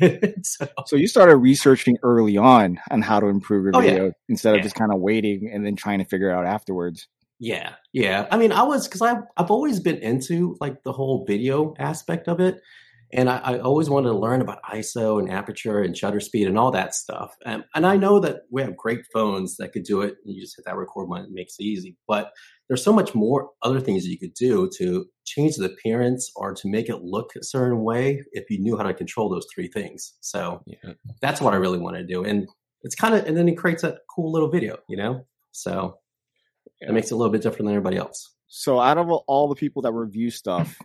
[0.00, 0.44] did.
[0.46, 3.90] so So you started researching early on on how to improve your Oh, yeah.
[3.90, 4.62] video instead of Yeah.
[4.64, 7.06] just kind of waiting and then trying to figure out afterwards.
[7.38, 8.26] yeah, yeah.
[8.32, 12.26] I mean, I was because I've I've always been into like the whole video aspect
[12.28, 12.60] of it,
[13.12, 16.58] and I, I always wanted to learn about ISO and aperture and shutter speed and
[16.58, 17.34] all that stuff.
[17.46, 20.16] And, and I know that we have great phones that could do it.
[20.24, 21.96] And you just hit that record button, it makes it easy.
[22.06, 22.32] But
[22.68, 26.52] there's so much more other things that you could do to change the appearance or
[26.54, 29.68] to make it look a certain way if you knew how to control those three
[29.68, 30.14] things.
[30.20, 30.92] So Yeah.
[31.22, 32.24] that's what I really want to do.
[32.24, 32.46] And
[32.82, 35.24] it's kind of, and then it creates a cool little video, you know?
[35.52, 35.98] So
[36.82, 36.90] Yeah.
[36.90, 38.34] it makes it a little bit different than everybody else.
[38.48, 40.78] So out of all the people that review stuff,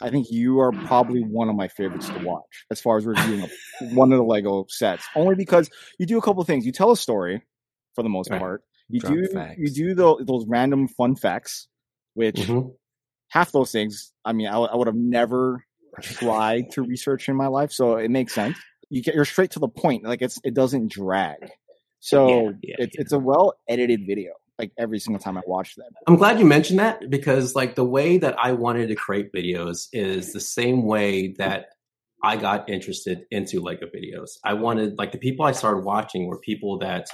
[0.00, 3.46] I think you are probably one of my favorites to watch as far as reviewing
[3.92, 5.04] one of the Lego sets.
[5.14, 6.64] Only because you do a couple of things.
[6.66, 7.42] You tell a story
[7.94, 8.38] for the most Right.
[8.38, 8.62] part.
[8.88, 9.58] You Drop do facts.
[9.58, 11.68] you do the, those random fun facts,
[12.14, 12.74] which Mhm.
[13.28, 14.12] half those things.
[14.24, 15.64] I mean, I would have never
[16.02, 18.58] tried to research in my life, so it makes sense.
[18.88, 20.04] You get you're straight to the point.
[20.04, 21.36] Like it's it doesn't drag.
[22.00, 22.26] So
[22.62, 24.32] Yeah, yeah, it's it's a well edited video.
[24.60, 25.90] Like every single time I watch them.
[26.06, 29.88] I'm glad you mentioned that because like the way that I wanted to create videos
[29.92, 31.70] is the same way that
[32.22, 34.32] I got interested into Lego videos.
[34.44, 37.08] I wanted like the people I started watching were people that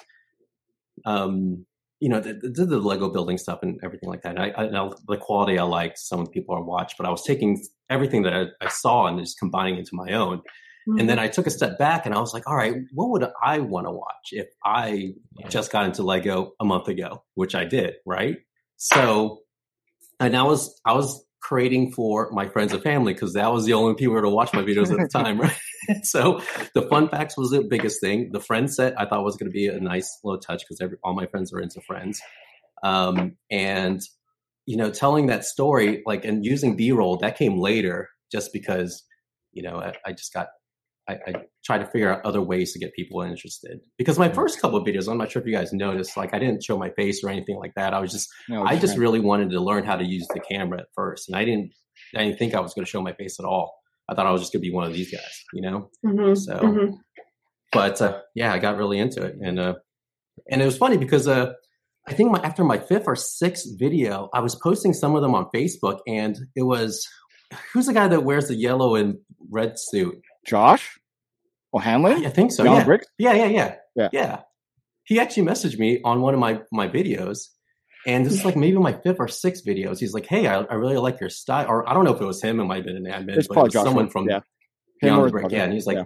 [1.04, 1.64] um
[2.00, 4.38] you know, did the Lego building stuff and everything like that.
[4.38, 7.10] I, I know the quality I liked, some of the people I watched, but I
[7.10, 10.42] was taking everything that I, I saw and just combining it into my own.
[10.86, 13.28] And then I took a step back and I was like, all right, what would
[13.42, 15.14] I want to watch if I
[15.48, 18.36] just got into Lego a month ago, which I did, right?
[18.76, 19.40] So,
[20.20, 23.72] and I was, I was creating for my friends and family because that was the
[23.72, 25.56] only people who were to watch my videos at the time, right?
[26.02, 26.40] so
[26.74, 28.30] the fun facts was the biggest thing.
[28.32, 31.14] The friend set I thought was going to be a nice little touch because all
[31.14, 32.20] my friends are into friends.
[32.84, 34.00] Um, and,
[34.66, 39.02] you know, telling that story, like, and using B roll, that came later just because,
[39.52, 40.48] you know, I, I just got
[41.08, 41.32] I, I
[41.64, 43.80] try to figure out other ways to get people interested.
[43.96, 46.38] Because my first couple of videos, I'm not sure if you guys noticed, like I
[46.38, 47.94] didn't show my face or anything like that.
[47.94, 48.98] I was just, No, I just right.
[49.00, 51.72] really wanted to learn how to use the camera at first, and I didn't,
[52.14, 53.74] I didn't think I was going to show my face at all.
[54.08, 55.90] I thought I was just going to be one of these guys, you know.
[56.04, 56.98] Mhm, So, mhm.
[57.72, 59.74] but uh, yeah, I got really into it, and uh,
[60.50, 61.52] and it was funny because uh,
[62.08, 65.34] I think my, after my fifth or sixth video, I was posting some of them
[65.34, 67.06] on Facebook, and it was
[67.72, 69.16] who's the guy that wears the yellow and
[69.50, 70.16] red suit?
[70.46, 70.98] Josh
[71.74, 72.64] O'Hanlon, I think so.
[72.64, 72.84] John yeah.
[72.84, 73.06] Brick.
[73.18, 74.08] Yeah, yeah, yeah, Yeah.
[74.12, 74.40] yeah.
[75.04, 77.48] He actually messaged me on one of my my videos,
[78.06, 80.00] and this is like maybe my fifth or sixth videos.
[80.00, 82.24] He's like, "Hey, I, I really like your style," or I don't know if it
[82.24, 82.58] was him.
[82.58, 84.40] It might have been an admin, It's but it probably was someone from yeah.
[85.00, 85.52] Beyond or the Brick.
[85.52, 85.96] Yeah, and he's like,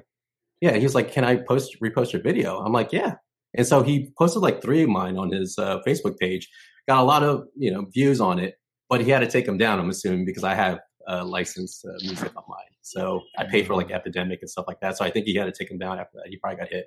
[0.60, 0.70] yeah.
[0.72, 3.14] "Yeah." He's like, "Can I post repost your video?" I'm like, "Yeah."
[3.54, 6.48] And so he posted like three of mine on his uh, Facebook page.
[6.88, 8.56] Got a lot of you know views on it,
[8.88, 9.78] but he had to take them down.
[9.78, 12.44] I'm assuming because I have uh, licensed uh, music on
[12.82, 14.96] so I pay for like Epidemic and stuff like that.
[14.96, 16.28] So I think he had to take him down after that.
[16.28, 16.86] He probably got hit.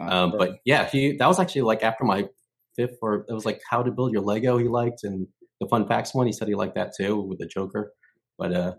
[0.00, 2.28] Uh, Um, but yeah, he that was actually like after my
[2.76, 5.26] fifth or it was like how to build your Lego he liked and
[5.60, 7.92] the fun facts one he said he liked that too with the Joker.
[8.38, 8.74] But uh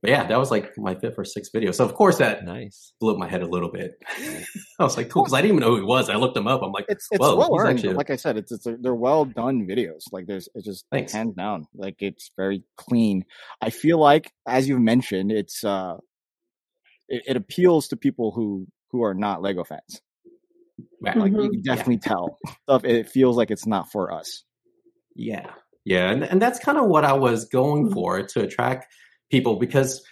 [0.00, 1.72] but yeah, that was like my fifth or sixth video.
[1.72, 2.92] So of course that Nice.
[3.00, 3.92] blew up my head a little bit.
[4.78, 6.08] I was like, cool, because I didn't even know who he was.
[6.08, 6.62] I looked him up.
[6.62, 7.78] I'm like, it's it's Whoa, well he's earned.
[7.78, 10.02] actually- Like I said, it's it's a, they're well done videos.
[10.12, 11.12] Like there's it's just Thanks.
[11.12, 11.66] hands down.
[11.74, 13.24] Like it's very clean.
[13.60, 15.96] I feel like, as you've mentioned, it's uh,
[17.08, 20.00] it, it appeals to people who who are not Lego fans.
[21.00, 21.44] man, Like Mhm.
[21.44, 22.84] you can definitely tell stuff.
[22.84, 24.44] It feels like it's not for us.
[25.14, 25.50] Yeah.
[25.84, 26.10] Yeah.
[26.10, 28.86] And, and that's kind of what I was going for to attract
[29.30, 30.02] people because,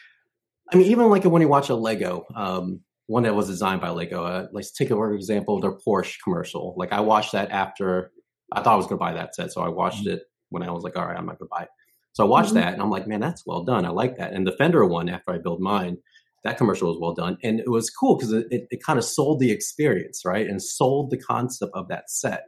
[0.72, 3.90] I mean, even like when you watch a Lego, um, one that was designed by
[3.90, 6.74] Lego, uh, let's take a for example, their Porsche commercial.
[6.76, 8.10] Like I watched that after
[8.52, 9.52] I thought I was going to buy that set.
[9.52, 11.62] So I watched it when I was like, all right, I'm not going to buy
[11.62, 11.68] it.
[12.12, 12.54] So I watched Mhm.
[12.54, 13.84] that and I'm like, man, that's well done.
[13.84, 14.32] I like that.
[14.32, 15.98] And the Fender one, after I build mine,
[16.44, 17.38] that commercial was well done.
[17.42, 20.46] And it was cool because it, it, it kind of sold the experience, right?
[20.46, 22.44] And sold the concept of that set.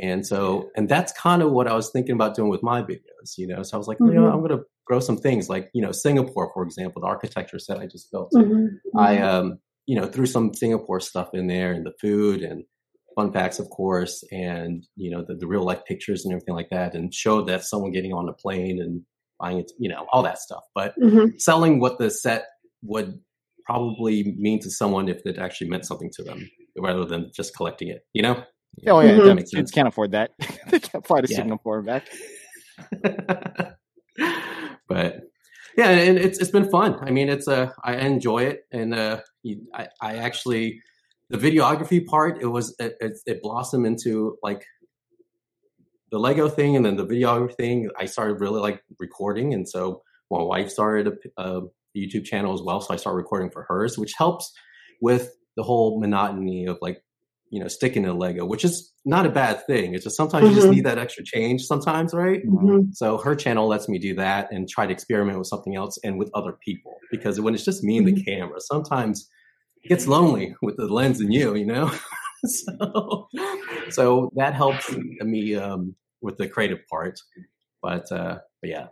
[0.00, 3.36] And so, and that's kind of what I was thinking about doing with my videos,
[3.36, 3.62] you know.
[3.62, 4.32] So I was like, you know, Mhm.
[4.32, 7.78] I'm going to grow some things like, you know, Singapore, for example, the architecture set
[7.78, 8.32] I just built.
[8.34, 9.22] Mhm, I, mhm.
[9.24, 12.64] um, you know, threw some Singapore stuff in there and the food and
[13.14, 16.70] fun facts, of course, and, you know, the, the real life pictures and everything like
[16.70, 19.02] that, and showed that someone getting on a plane and
[19.38, 20.62] buying it, you know, all that stuff.
[20.74, 21.40] But Mhm.
[21.40, 22.46] selling what the set
[22.82, 23.20] would
[23.66, 27.88] probably mean to someone if it actually meant something to them rather than just collecting
[27.88, 28.42] it, you know?
[28.86, 29.36] Oh yeah, Mhm.
[29.38, 29.70] kids sense.
[29.70, 30.30] can't afford that.
[30.70, 31.36] they can't fly to Yeah.
[31.38, 32.06] Singapore and back.
[34.88, 35.20] but
[35.76, 36.96] yeah, and it's it's been fun.
[37.02, 40.80] I mean, it's uh, I enjoy it, and uh, you- I I actually
[41.28, 44.64] the videography part it was it, it, it blossomed into like
[46.10, 47.90] the Lego thing, and then the videography thing.
[47.98, 51.62] I started really like recording, and so my wife started a, a
[51.96, 54.52] YouTube channel as well, so I started recording for hers, which helps
[55.00, 57.02] with the whole monotony of like
[57.50, 59.94] you know sticking to Lego, which is not a bad thing.
[59.94, 60.74] It's just sometimes you just Mhm.
[60.74, 62.42] need that extra change sometimes, right?
[62.46, 62.94] Mhm.
[62.94, 66.18] So her channel lets me do that and try to experiment with something else and
[66.18, 69.28] with other people because when it's just me and the camera, sometimes
[69.82, 71.90] it gets lonely with the lens and you, you know.
[72.44, 73.28] so,
[73.90, 77.18] so that helps me um, with the creative part.
[77.82, 78.86] But, uh, but yeah,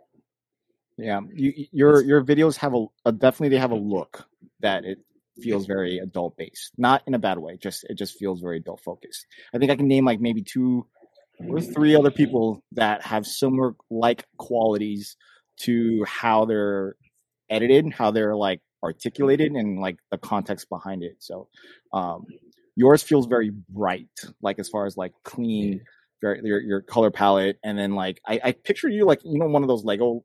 [0.97, 4.27] Yeah, you, you- your your videos have a, a definitely they have a look
[4.61, 4.99] that it
[5.43, 7.59] feels very adult based, not in a bad way.
[7.61, 9.27] Just it just feels very adult focused.
[9.55, 10.87] I think I can name like maybe two
[11.49, 15.17] or three other people that have similar like qualities
[15.61, 16.97] to how they're
[17.51, 21.17] edited, how they're like articulated, and like the context behind it.
[21.19, 21.49] So,
[21.93, 22.25] um,
[22.77, 24.09] yours feels very bright,
[24.43, 25.83] like as far as like clean,
[26.21, 29.47] very your your color palette, and then like I, I picture you like you know
[29.47, 30.25] one of those Lego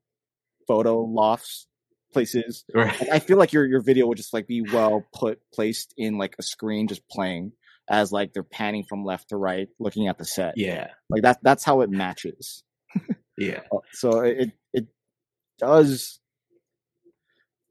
[0.68, 1.68] photo lofts
[2.14, 2.64] places.
[2.74, 2.98] right.
[3.00, 6.18] Like, I feel like your your video would just like be well put placed in
[6.18, 7.52] like a screen just playing
[7.90, 10.54] as like they're panning from left to right looking at the set.
[10.58, 12.64] Yeah, Like that that's how it matches.
[13.38, 13.62] yeah.
[13.72, 14.88] Uh, so it it
[15.60, 16.20] does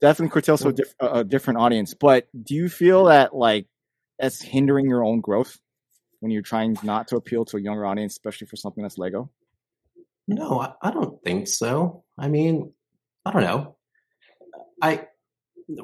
[0.01, 1.95] definitely curtail to a, diff- a a different audience.
[1.95, 3.67] But do you feel that like
[4.19, 5.59] that's hindering your own growth
[6.21, 9.31] when you're trying not to appeal to a younger audience, especially for something that's Lego?
[10.29, 12.05] No, I, I don't think so.
[12.17, 12.73] I mean,
[13.25, 13.77] I don't know.
[14.83, 15.07] I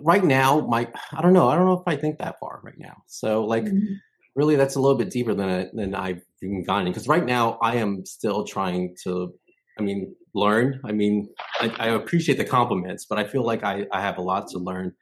[0.02, 1.48] right now, my I don't know.
[1.48, 3.02] I don't know if I think that far right now.
[3.06, 4.00] So like, Mhm.
[4.34, 7.58] really, that's a little bit deeper than I, than I've even gotten because right now
[7.62, 9.34] I am still trying to.
[9.78, 10.80] I mean, learn.
[10.84, 11.28] I mean,
[11.60, 14.58] I, I appreciate the compliments, but I feel like I, I have a lot to
[14.58, 14.92] learn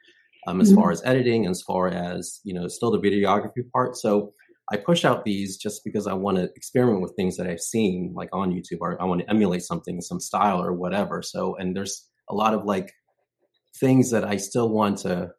[0.46, 0.74] um, as Mhm.
[0.74, 3.96] far as editing, as far as you know, still the videography part.
[3.96, 4.34] So
[4.70, 8.12] I push out these just because I want to experiment with things that I've seen
[8.14, 11.22] like on YouTube, or I want to emulate something, some style or whatever.
[11.22, 12.92] So, and there's a lot of like
[13.78, 15.30] things that I still want to,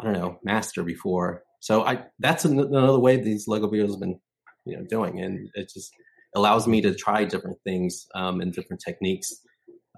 [0.00, 1.42] I don't know, master before.
[1.60, 4.20] So I that's another way these Lego videos have been,
[4.64, 5.92] you know, doing, and it just
[6.34, 9.32] allows me to try different things um, and different techniques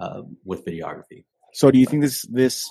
[0.00, 1.24] uh, with videography.
[1.54, 2.64] So do you think this this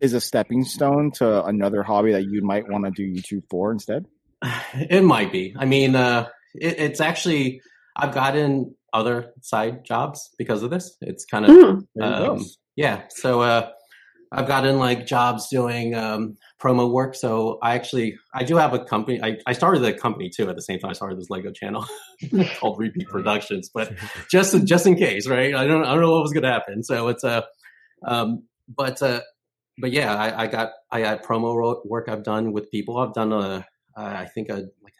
[0.00, 3.72] is a stepping stone to another hobby that you might want to do YouTube for
[3.72, 4.06] instead?
[4.74, 5.54] It might be.
[5.58, 7.60] I mean, uh, it, it's actually
[7.96, 10.96] I've gotten other side jobs because of this.
[11.00, 11.86] It's kind of Mm.
[11.94, 12.32] There you go.
[12.34, 13.02] um, yeah.
[13.10, 13.70] So uh,
[14.30, 17.14] I've gotten like jobs doing um, promo work.
[17.14, 19.20] So I actually I do have a company.
[19.22, 20.90] I, I started the company too at the same time.
[20.90, 21.86] I started this Lego channel
[22.58, 23.92] called Repeat Productions, but
[24.30, 25.54] just just in case, right?
[25.54, 26.82] I don't I don't know what was going to happen.
[26.82, 27.44] So it's a
[28.06, 29.22] um, but uh,
[29.78, 32.98] but yeah, I, I got I got promo work I've done with people.
[32.98, 34.94] I've done a uh, I think a like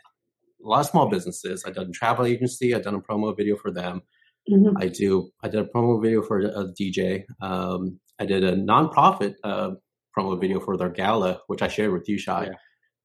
[0.64, 1.64] a lot of small businesses.
[1.66, 2.74] I've done a travel agency.
[2.74, 4.02] I've done a promo video for them.
[4.50, 4.72] Mhm.
[4.78, 5.30] I do.
[5.42, 7.24] I did a promo video for a DJ.
[7.42, 9.70] Um, I did a nonprofit uh,
[10.16, 12.50] promo video for their gala, which I shared with you, Shai.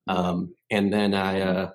[0.08, 1.70] Um, and then I, uh,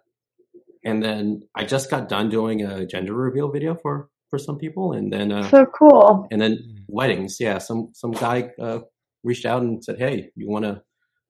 [0.84, 4.92] and then I just got done doing a gender reveal video for for some people,
[4.92, 6.26] and then uh, So cool.
[6.30, 7.38] and then weddings.
[7.40, 8.80] Yeah, some some guy uh,
[9.24, 10.82] reached out and said, "Hey, you want to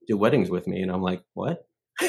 [0.07, 1.65] do weddings with me?" And I'm like, "What?"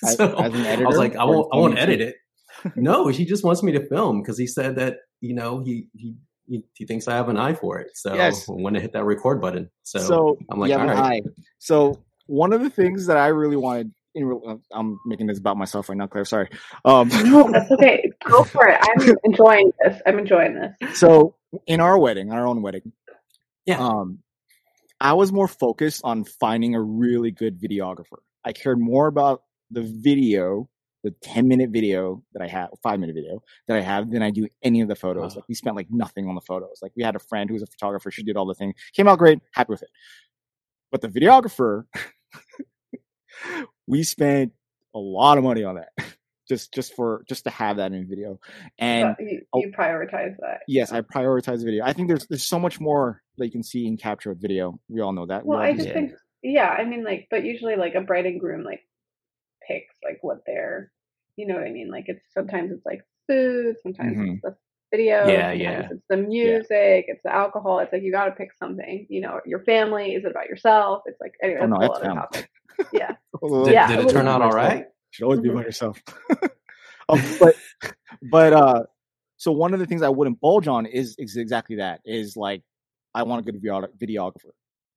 [0.00, 2.14] So as an I was like, "I won't, I won't edit it."
[2.76, 6.14] no, he just wants me to film because he said that you know he he
[6.48, 7.90] he, he thinks I have an eye for it.
[7.94, 8.48] So Yes.
[8.48, 9.70] I want to hit that record button.
[9.82, 11.22] So, So, I'm like, yeah, all but right.
[11.26, 15.38] I- So one of the things that I really wanted, in, real- I'm making this
[15.38, 16.24] about myself right now, Claire.
[16.24, 16.48] Sorry.
[16.84, 18.10] Um, No, that's okay.
[18.24, 18.78] Go for it.
[18.80, 20.00] I'm enjoying this.
[20.06, 20.98] I'm enjoying this.
[20.98, 22.92] so in our wedding, our own wedding,
[23.66, 23.78] Yeah.
[23.78, 24.18] um,
[25.00, 28.18] I was more focused on finding a really good videographer.
[28.44, 30.68] I cared more about the video,
[31.08, 34.30] the 10 minute video that I have, five minute video that I have than I
[34.30, 35.32] do any of the photos.
[35.32, 35.36] Wow.
[35.40, 36.78] Like we spent like nothing on the photos.
[36.82, 38.10] Like we had a friend who was a photographer.
[38.10, 38.74] She did all the things.
[38.94, 39.38] Came out great.
[39.54, 39.90] Happy with it.
[40.90, 41.84] But the videographer,
[43.86, 44.52] we spent
[44.94, 45.88] a lot of money on that.
[46.48, 48.40] Just, just for, just to have that in video.
[48.78, 50.60] And So you, you prioritize that.
[50.66, 51.84] yes, I prioritize video.
[51.84, 54.80] I think there's there's so much more that you can see and capture with video.
[54.88, 55.44] We all know that.
[55.44, 58.64] Well, I just think, yeah, I mean, like, but usually, like, a bride and groom,
[58.64, 58.80] like,
[59.68, 60.90] picks, like, what they're,
[61.38, 61.90] you know what I mean?
[61.90, 64.32] Like, it's sometimes it's like food, sometimes Mhm.
[64.34, 64.56] it's the
[64.90, 65.88] video, Yeah, yeah.
[65.90, 67.78] it's the music, it's the alcohol.
[67.78, 71.02] It's like, you got to pick something, you know, your family, is it about yourself?
[71.06, 72.16] It's like, anyway, Oh, that's no, it's family.
[72.20, 72.50] topic.
[72.92, 73.16] Yeah.
[73.42, 74.86] Did, Yeah, did it it turn out all right?
[75.10, 76.00] should always be about yourself.
[77.08, 77.54] um, but
[78.22, 78.82] but uh,
[79.36, 82.00] so one of the things I wouldn't bulge on is, is exactly that.
[82.04, 82.62] Is like
[83.14, 84.52] I want a good video- videographer,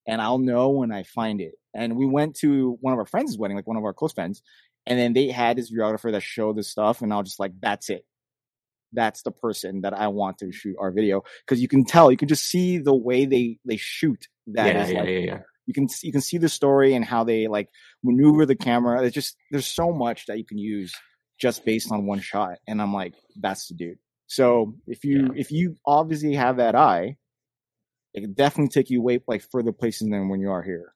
[0.08, 1.54] and I'll know when I find it.
[1.74, 4.42] And we went to one of our friends' wedding, like one of our close friends,
[4.86, 7.54] and then they had this videographer that showed the stuff, and I was just like,
[7.62, 8.06] that's it.
[8.94, 12.18] That's the person that I want to shoot our video because you can tell, you
[12.18, 14.28] can just see the way they they shoot.
[14.48, 15.40] That yeah, is yeah, like yeah, yeah.
[15.66, 17.70] you can you can see the story and how they like
[18.04, 19.04] maneuver the camera.
[19.04, 20.94] It's just there's so much that you can use
[21.40, 23.98] just based on one shot, and I'm like, that's the dude.
[24.28, 25.40] So if you Yeah.
[25.42, 27.18] if you obviously have that eye,
[28.14, 30.94] it can definitely take you way like further places than when you are here.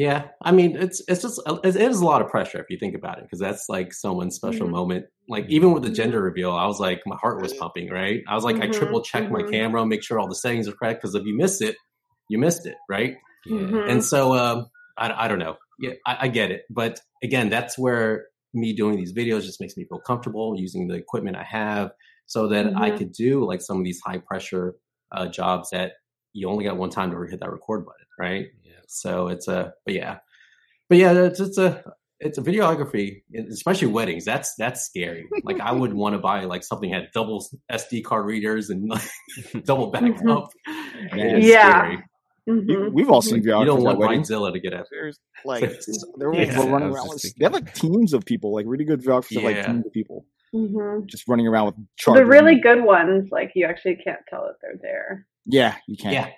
[0.00, 2.94] Yeah, I mean, it's it's just it is a lot of pressure if you think
[2.94, 4.70] about it because that's like someone's special Mhm.
[4.70, 5.04] moment.
[5.28, 7.90] Like even with the gender reveal, I was like, my heart was pumping.
[7.90, 9.50] Right, I was like, I Mhm, triple checked my mhm.
[9.50, 11.76] camera, make sure all the settings are correct because if you miss it,
[12.30, 13.18] you missed it, right?
[13.44, 13.58] Yeah.
[13.60, 13.88] Mhm.
[13.90, 15.56] And so, um, I, I don't know.
[15.78, 19.76] Yeah, I, I get it, but again, that's where me doing these videos just makes
[19.76, 21.90] me feel comfortable using the equipment I have,
[22.24, 24.76] so that I could do like some of these high pressure
[25.12, 25.92] uh, jobs that
[26.32, 28.46] you only got one time to hit that record button, right?
[28.90, 29.10] Yeah.
[29.12, 30.18] So it's a, but yeah,
[30.88, 31.82] but yeah, it's, it's a,
[32.18, 34.24] it's a videography, especially weddings.
[34.24, 35.26] That's that's scary.
[35.44, 38.88] Like I would want to buy like something that had double SD card readers and
[38.90, 39.02] like
[39.64, 40.36] double back Mhm.
[40.36, 40.50] up.
[41.12, 41.78] It's Yeah.
[41.78, 41.92] scary.
[41.94, 42.02] You-
[42.48, 42.92] Mhm.
[42.92, 44.28] We've all seen You don't want weddings.
[44.28, 44.88] Bridezilla to get after.
[44.92, 45.60] There's like
[46.18, 47.08] they're Yeah, running around.
[47.10, 49.86] With, thinking they have like teams of people, like really good videographers have like teams
[49.86, 50.24] of people
[50.54, 51.06] Mhm.
[51.06, 51.74] just running around with
[52.16, 55.26] The really good ones, like, you actually can't tell that they're there.
[55.46, 56.12] yeah, you can't.
[56.14, 56.30] Yeah.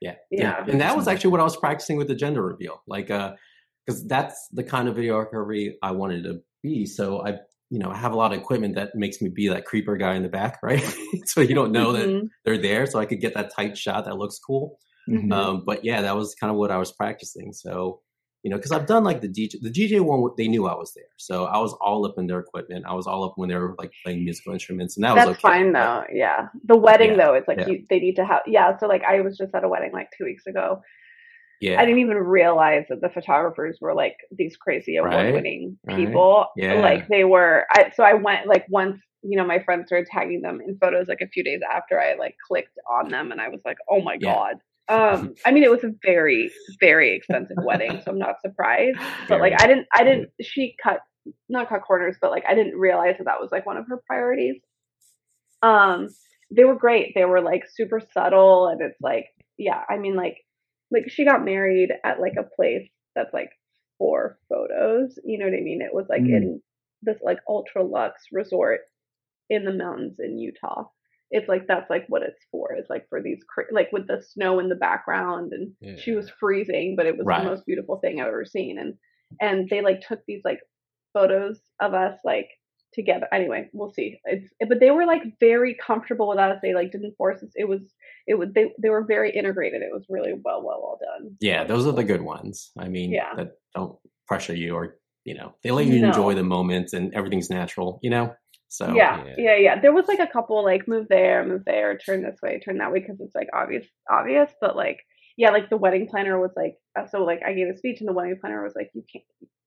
[0.00, 0.14] Yeah.
[0.30, 0.64] Yeah.
[0.68, 2.82] And that was actually what I was practicing with the gender reveal.
[2.86, 3.34] Like, uh,
[3.86, 6.84] because that's the kind of videography I wanted to be.
[6.86, 7.38] So I,
[7.70, 10.14] you know, I have a lot of equipment that makes me be that creeper guy
[10.14, 10.82] in the back, right?
[11.24, 12.28] so you don't know that Mhm.
[12.44, 12.86] they're there.
[12.86, 14.78] So I could get that tight shot that looks cool.
[15.08, 15.32] Mhm.
[15.32, 17.52] Um, but yeah, that was kind of what I was practicing.
[17.52, 18.00] So,
[18.48, 20.94] you know, because I've done like the DJ, the DJ one, they knew I was
[20.94, 22.86] there, so I was all up in their equipment.
[22.88, 25.36] I was all up when they were like playing musical instruments, and that That's was
[25.36, 25.42] okay.
[25.42, 26.04] fine though.
[26.10, 26.48] Yeah.
[26.64, 27.66] The wedding Yeah, though, it's like yeah.
[27.68, 28.40] you, they need to have.
[28.46, 28.78] Yeah.
[28.78, 30.80] So like I was just at a wedding like two weeks ago.
[31.60, 35.96] Yeah, I didn't even realize that the photographers were like these crazy award-winning right.
[35.96, 36.46] people.
[36.56, 36.80] Yeah.
[36.80, 37.66] Like they were.
[37.70, 38.98] I, so I went like once.
[39.22, 42.14] You know, my friends started tagging them in photos like a few days after I
[42.14, 44.32] like clicked on them, and I was like, "Oh my Yeah.
[44.32, 44.54] god!"
[44.88, 48.98] Um, I mean, it was a very, very expensive wedding, so I'm not surprised.
[49.28, 50.30] But like, I didn't, I didn't.
[50.40, 51.00] She cut,
[51.48, 54.02] not cut corners, but like, I didn't realize that that was like one of her
[54.06, 54.60] priorities.
[55.62, 56.08] Um,
[56.54, 57.12] they were great.
[57.14, 59.26] They were like super subtle, and it's like,
[59.58, 60.38] yeah, I mean, like,
[60.90, 63.50] like she got married at like a place that's like
[63.98, 65.18] for photos.
[65.24, 65.82] You know what I mean?
[65.82, 66.36] It was like Mm.
[66.36, 66.62] in
[67.02, 68.80] this like ultra luxe resort
[69.50, 70.84] in the mountains in Utah.
[71.30, 72.72] It's like that's like what it's for.
[72.72, 76.30] It's like for these cra- like with the snow in the background, and she was
[76.40, 77.42] freezing, but it was Right.
[77.44, 78.78] the most beautiful thing I've ever seen.
[78.78, 78.94] And
[79.40, 80.60] and they like took these like
[81.12, 82.48] photos of us like
[82.94, 83.26] together.
[83.32, 84.18] Anyway, we'll see.
[84.24, 86.58] It's but they were like very comfortable with us.
[86.62, 87.50] They like didn't force us.
[87.54, 87.82] It was
[88.26, 89.82] it was they they were very integrated.
[89.82, 91.36] It was really well well well done.
[91.40, 92.70] yeah, those are the good ones.
[92.78, 93.34] I mean, Yeah.
[93.36, 97.50] that don't pressure you or you know they let you enjoy the moment and everything's
[97.50, 97.98] natural.
[98.02, 98.34] You know,
[98.68, 99.34] so yeah, Yeah.
[99.38, 99.80] yeah, yeah.
[99.80, 102.92] There was like a couple like move there, move there, turn this way, turn that
[102.92, 104.50] way because it's like obvious, obvious.
[104.60, 105.00] But like,
[105.36, 108.08] yeah, like the wedding planner was like, uh, so like I gave a speech and
[108.08, 109.24] the wedding planner was like, you can't.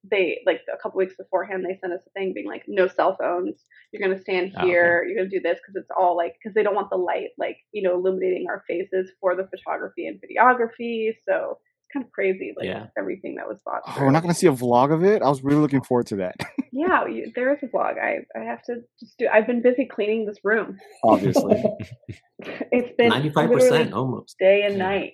[0.09, 3.15] They like a couple weeks beforehand, they sent us a thing being like, no cell
[3.19, 3.63] phones.
[3.91, 4.67] You're gonna stand Oh, okay.
[4.67, 5.03] here.
[5.03, 7.57] You're gonna do this because it's all like because they don't want the light like
[7.71, 11.13] you know illuminating our faces for the photography and videography.
[11.27, 11.59] So
[11.93, 12.87] kind of crazy, like Yeah.
[12.97, 13.81] everything that was bought.
[13.87, 15.21] Oh, we're not going to see a vlog of it.
[15.21, 16.35] I was really looking forward to that.
[16.73, 17.99] Yeah, you, there is a vlog.
[18.01, 19.27] I I have to just do.
[19.31, 20.77] I've been busy cleaning this room.
[21.03, 21.61] Obviously,
[22.39, 24.37] it's been ninety five percent almost.
[24.39, 24.83] day and Yeah.
[24.87, 25.13] night,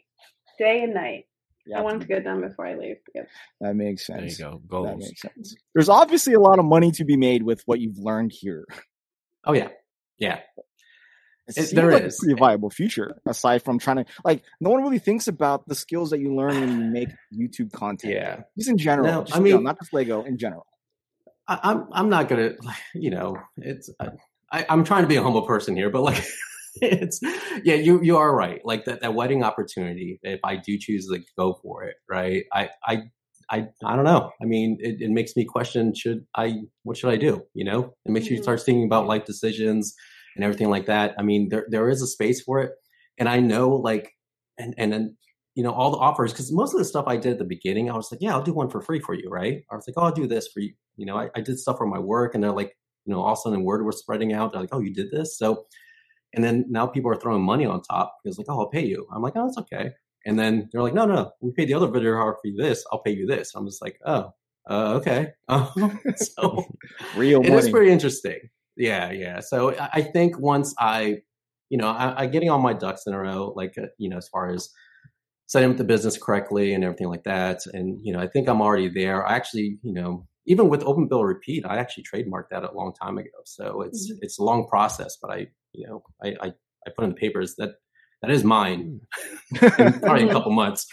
[0.60, 1.26] day and night.
[1.66, 2.98] yeah, I want to get done before I leave.
[3.16, 3.28] Yep.
[3.62, 4.62] that makes There you sense.
[4.70, 4.84] go.
[4.86, 5.56] That makes sense.
[5.74, 8.64] There's obviously a lot of money to be made with what you've learned here.
[9.46, 9.70] Oh yeah,
[10.20, 10.40] yeah.
[11.56, 12.18] It there like is.
[12.18, 15.76] a pretty viable future aside from trying to like no one really thinks about the
[15.76, 18.14] skills that you learn when you make YouTube content.
[18.14, 18.42] Yeah.
[18.58, 19.08] Just in general.
[19.08, 20.66] No, just, I you know, mean- not just Lego in general.
[21.48, 22.52] I, I'm I'm not gonna
[22.94, 23.90] you know it's
[24.52, 26.24] I, I'm trying to be a humble person here, but like
[26.82, 27.20] it's
[27.64, 31.20] yeah you you are right like that that wedding opportunity if I do choose to
[31.38, 33.04] go for it right I I
[33.50, 37.10] I I don't know I mean it, it makes me question should I what should
[37.10, 38.44] I do you know it makes you Mhm.
[38.44, 39.96] start thinking about life decisions
[40.38, 42.72] and everything like that I mean there there is a space for it.
[43.18, 44.14] And I know like
[44.58, 45.18] and and then
[45.56, 47.90] you know all the offers because most of the stuff I did at the beginning
[47.92, 49.64] I was like yeah I'll do one for free for you right?
[49.70, 50.74] I was like oh I'll do this for you.
[50.96, 53.34] You know I, I did stuff for my work and they're like you know all
[53.34, 54.52] of a sudden word was spreading out.
[54.54, 55.38] They're like oh you did this?
[55.38, 55.66] So
[56.34, 59.08] and then now people are throwing money on top because like oh I'll pay you.
[59.14, 59.92] I'm like oh it's okay.
[60.26, 63.02] And then they're like no no we paid the other videographer for you this I'll
[63.02, 63.54] pay you this.
[63.56, 64.32] I'm just like oh
[64.70, 65.32] uh, okay.
[66.18, 66.64] So
[67.16, 67.60] Real it money.
[67.60, 68.50] is pretty interesting.
[68.78, 69.40] Yeah, yeah.
[69.40, 71.18] So I think once I,
[71.70, 74.18] you know, I, I getting all my ducks in a row, like uh, you know,
[74.18, 74.70] as far as
[75.48, 78.62] setting up the business correctly and everything like that, and you know, I think I'm
[78.62, 79.26] already there.
[79.28, 82.94] I actually, you know, even with Open Build Repeat, I actually trademarked that a long
[82.94, 83.30] time ago.
[83.46, 84.18] So it's Mhm.
[84.22, 86.48] it's a long process, but I, you know, I I,
[86.88, 87.72] I put in the papers that
[88.22, 89.02] that is mine
[89.80, 90.88] in probably a couple months.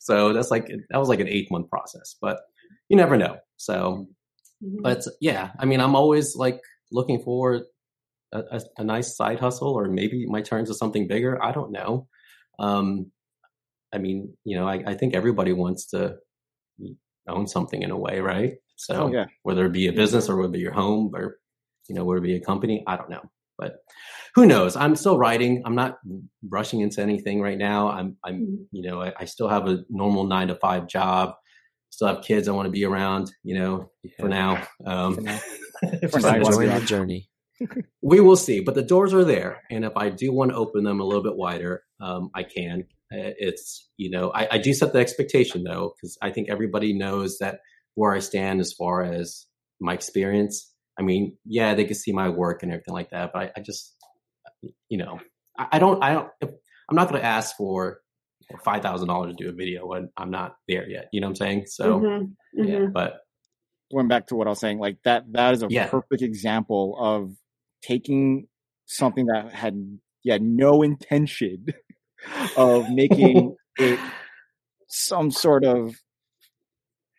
[0.00, 2.40] So that's like that was like an eight month process, but
[2.88, 3.38] you never know.
[3.56, 4.06] So
[4.62, 4.82] Mhm.
[4.82, 6.60] but yeah, I mean, I'm always like
[6.92, 7.62] looking for
[8.32, 11.42] a, a, a nice side hustle, or maybe my turn to something bigger.
[11.42, 12.06] I don't know.
[12.58, 13.10] Um,
[13.94, 16.16] I mean, you know, I, I think everybody wants to
[17.28, 18.54] own something in a way, right?
[18.76, 19.26] So Oh yeah.
[19.42, 21.38] whether it be a business or whether it be your home or
[21.88, 23.22] you know, whether it be a company, I don't know.
[23.58, 23.76] But
[24.34, 24.76] who knows?
[24.76, 25.62] I'm still writing.
[25.66, 25.98] I'm not
[26.48, 27.90] rushing into anything right now.
[27.90, 28.66] I'm, I'm, Mhm.
[28.72, 31.34] you know, I, I still have a normal nine to five job.
[31.90, 34.66] Still have kids I want to be around, you know, for now.
[34.86, 35.18] Um,
[35.82, 36.08] For now.
[36.08, 36.30] for For now.
[36.32, 36.46] now.
[36.46, 36.78] Enjoying Yeah.
[36.78, 37.28] the journey.
[38.02, 40.82] we will see, but the doors are there, and if I do want to open
[40.84, 42.84] them a little bit wider, um, I can.
[43.12, 46.92] Uh, It's you know, I, I do set the expectation though, because I think everybody
[46.92, 47.60] knows that
[47.94, 49.46] where I stand as far as
[49.80, 50.72] my experience.
[50.98, 53.60] I mean, yeah, they can see my work and everything like that, but I, I
[53.60, 53.94] just,
[54.88, 55.20] you know,
[55.58, 58.00] I, I don't, I don't, I'm not going to ask for
[58.64, 61.08] five thousand dollars to do a video when I'm not there yet.
[61.12, 61.66] You know what I'm saying?
[61.66, 62.32] So, Mhm.
[62.54, 62.92] yeah, Mhm.
[62.92, 63.20] but
[63.92, 65.88] Going back to what I was saying, like that that is a Yeah.
[65.88, 67.34] perfect example of
[67.82, 68.48] taking
[68.86, 71.66] something that had yeah no intention
[72.56, 73.98] of making it
[74.88, 75.94] some sort of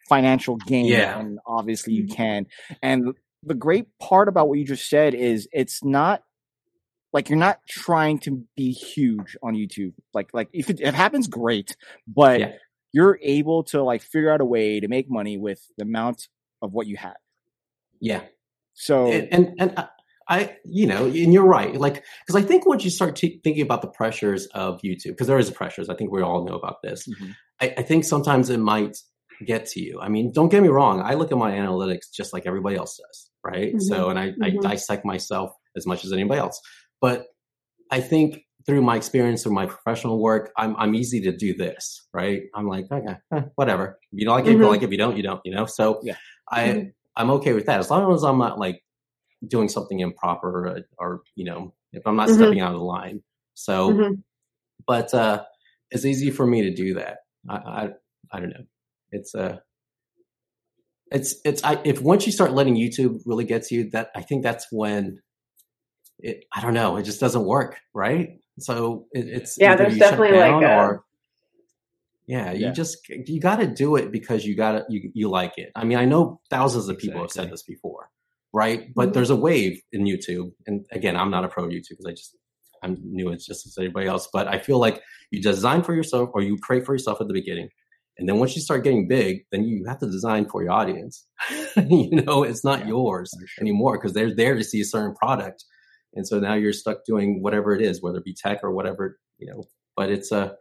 [0.10, 1.20] financial gain Yeah.
[1.20, 2.14] and obviously you mm-hmm.
[2.16, 2.46] can
[2.82, 6.24] and the great part about what you just said is it's not
[7.12, 9.94] like you're not trying to be huge on YouTube.
[10.14, 11.76] Like like if it, it happens, great,
[12.08, 12.52] but Yeah.
[12.92, 16.28] you're able to like figure out a way to make money with the amount
[16.64, 17.14] of what you had.
[18.00, 18.22] Yeah.
[18.74, 19.88] So and and, and I,
[20.28, 21.76] I, you know, and you're right.
[21.76, 25.28] Like, because I think once you start t- thinking about the pressures of YouTube, because
[25.28, 25.90] there is pressures.
[25.90, 27.08] I think we all know about this.
[27.08, 27.36] Mhm.
[27.62, 28.98] I, I think sometimes it might
[29.46, 30.00] get to you.
[30.02, 31.02] I mean, don't get me wrong.
[31.02, 33.80] I look at my analytics just like everybody else does, right?
[33.82, 34.62] So, and I, I Mhm.
[34.62, 36.60] dissect myself as much as anybody else.
[37.02, 37.26] But
[37.92, 42.08] I think through my experience, through my professional work, I'm I'm easy to do this,
[42.14, 42.44] right?
[42.56, 44.00] I'm like, okay, eh, whatever.
[44.14, 44.86] If you don't like it, you don't like it.
[44.86, 45.42] If you don't, you don't.
[45.44, 45.66] You know.
[45.66, 46.16] So, Yeah.
[46.50, 46.94] I Mhm.
[47.16, 48.84] I'm okay with that as long as I'm not like
[49.48, 52.36] doing something improper or, or you know if I'm not Mhm.
[52.36, 53.22] stepping out of the line.
[53.54, 54.24] So, Mhm.
[54.88, 55.44] but uh,
[55.92, 57.20] it's easy for me to do that.
[57.50, 57.90] I I,
[58.32, 58.66] I don't know.
[59.12, 59.60] It's uh
[61.12, 64.22] it's it's I if once you start letting YouTube really get to you, that I
[64.22, 65.22] think that's when
[66.20, 68.40] it I don't know, it just doesn't work, right?
[68.60, 71.04] So it, it's Yeah, there's definitely, like, a- or
[72.28, 72.72] yeah, you Yeah.
[72.72, 75.72] just you got to do it because you got to you you like it.
[75.76, 78.10] I mean, I know thousands of people have said this before,
[78.54, 78.94] right?
[78.96, 79.14] But Mhm.
[79.14, 82.36] there's a wave in YouTube, and again, I'm not a pro YouTube because I just
[82.82, 84.28] I'm new as just as anybody else.
[84.32, 85.02] But I feel like
[85.32, 87.70] you design for yourself or you pray for yourself at the beginning,
[88.18, 91.26] and then once you start getting big, then you have to design for your audience.
[91.90, 93.62] you know, it's not Yeah, yours sure.
[93.62, 95.66] anymore because they're there to see a certain product,
[96.14, 99.20] and so now you're stuck doing whatever it is, whether it be tech or whatever
[99.40, 99.64] you know.
[99.98, 100.56] But it's a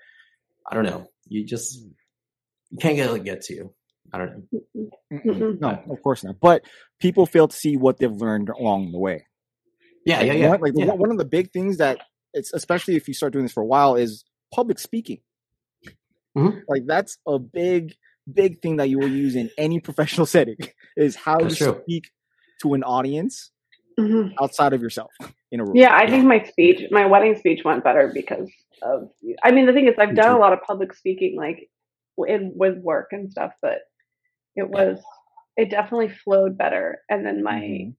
[0.71, 1.09] I don't know.
[1.33, 1.81] You just
[2.71, 3.75] you can't get it get to you.
[4.13, 4.91] I don't know.
[5.13, 5.61] Mm-mm.
[5.61, 6.37] No, of course not.
[6.41, 6.63] But
[7.01, 9.27] people fail to see what they've learned along the way.
[10.05, 10.49] Yeah, Like, yeah, yeah.
[10.51, 10.85] One, like yeah.
[10.87, 11.99] one- one of the big things that
[12.35, 15.21] it's especially if you start doing this for a while is public speaking.
[16.37, 16.63] Mhm.
[16.69, 17.95] Like that's a big,
[18.31, 20.57] big thing that you will use in any professional setting
[20.97, 21.81] is how That's to true.
[21.85, 22.11] speak
[22.63, 23.51] to an audience
[23.99, 24.33] Mhm.
[24.41, 25.11] outside of yourself
[25.51, 25.77] in a room.
[25.77, 28.51] Yeah, I think my speech, my wedding speech went better because
[28.83, 29.11] of.
[29.43, 31.69] I mean, the thing is, I've done a lot of public speaking, like
[32.19, 33.79] in with work and stuff, but
[34.57, 35.01] it was
[35.57, 37.95] it definitely flowed better, and then my Mhm.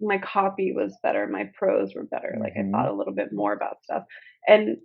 [0.00, 2.36] my copy was better, my prose were better.
[2.40, 2.68] Like Mhm.
[2.68, 4.04] I thought a little bit more about stuff,
[4.48, 4.76] and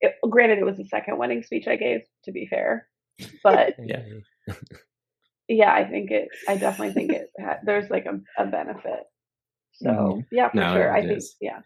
[0.00, 2.88] it, granted, it was the second wedding speech I gave, to be fair,
[3.42, 4.02] but Yeah.
[5.48, 6.28] yeah, I think it.
[6.48, 7.30] I definitely think it.
[7.38, 9.04] Had, there's like a, a benefit.
[9.82, 10.26] So Mhm.
[10.32, 10.88] yeah, for No, sure.
[10.88, 11.36] it I think is.
[11.40, 11.60] yeah.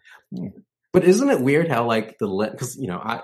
[0.93, 3.21] But isn't it weird how like the because you know I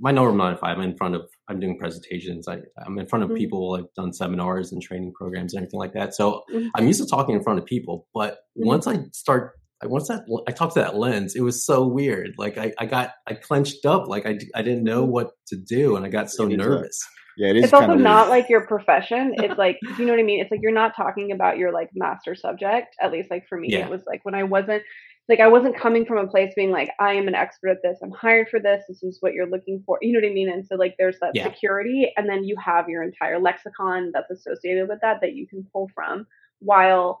[0.00, 3.06] my normal nine to five I'm in front of I'm doing presentations I I'm in
[3.06, 3.36] front of Mhm.
[3.36, 6.70] people I've done seminars and training programs and everything like that so Mhm.
[6.74, 8.66] I'm used to talking in front of people but Mhm.
[8.66, 12.34] once I start I once that I talked to that lens it was so weird
[12.36, 15.96] like I I got I clenched up like I, I didn't know what to do
[15.96, 16.98] and I got so nervous
[17.38, 17.64] Yeah, it is.
[17.64, 19.32] it's also not like your profession.
[19.38, 20.40] It's like you know what I mean.
[20.40, 22.96] It's like you're not talking about your like master subject.
[23.00, 23.86] At least like for me, Yeah.
[23.86, 24.82] it was like when I wasn't
[25.28, 27.98] like I wasn't coming from a place being like I am an expert at this.
[28.02, 28.82] I'm hired for this.
[28.88, 29.98] This is what you're looking for.
[30.02, 30.50] You know what I mean?
[30.50, 31.44] And so like there's that Yeah.
[31.44, 35.64] security, and then you have your entire lexicon that's associated with that that you can
[35.72, 36.26] pull from.
[36.60, 37.20] While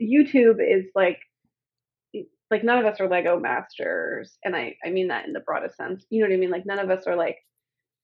[0.00, 1.18] YouTube is like
[2.50, 5.76] like none of us are Lego masters, and I I mean that in the broadest
[5.76, 6.04] sense.
[6.10, 6.50] You know what I mean?
[6.50, 7.38] Like none of us are like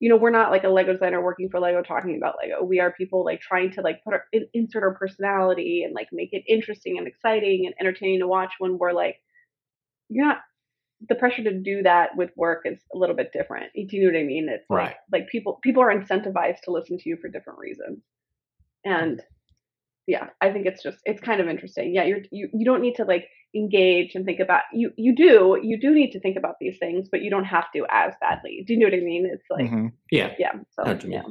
[0.00, 2.64] you know we're not like a lego designer working for lego talking about lego.
[2.64, 4.24] We are people like trying to like put our
[4.54, 8.78] insert our personality and like make it interesting and exciting and entertaining to watch when
[8.78, 9.16] we're like
[10.08, 10.38] you're not
[11.08, 13.72] the pressure to do that with work is a little bit different.
[13.74, 14.48] Do you know what i mean?
[14.50, 18.00] It's like like people people are incentivized to listen to you for different reasons.
[18.84, 19.22] And
[20.10, 22.96] yeah i think it's just it's kind of interesting yeah you're you, you don't need
[22.96, 26.54] to like engage and think about you you do you do need to think about
[26.60, 29.24] these things but you don't have to as badly do you know what i mean
[29.34, 29.92] it's like Mhm.
[30.10, 31.22] yeah yeah so I know what you yeah.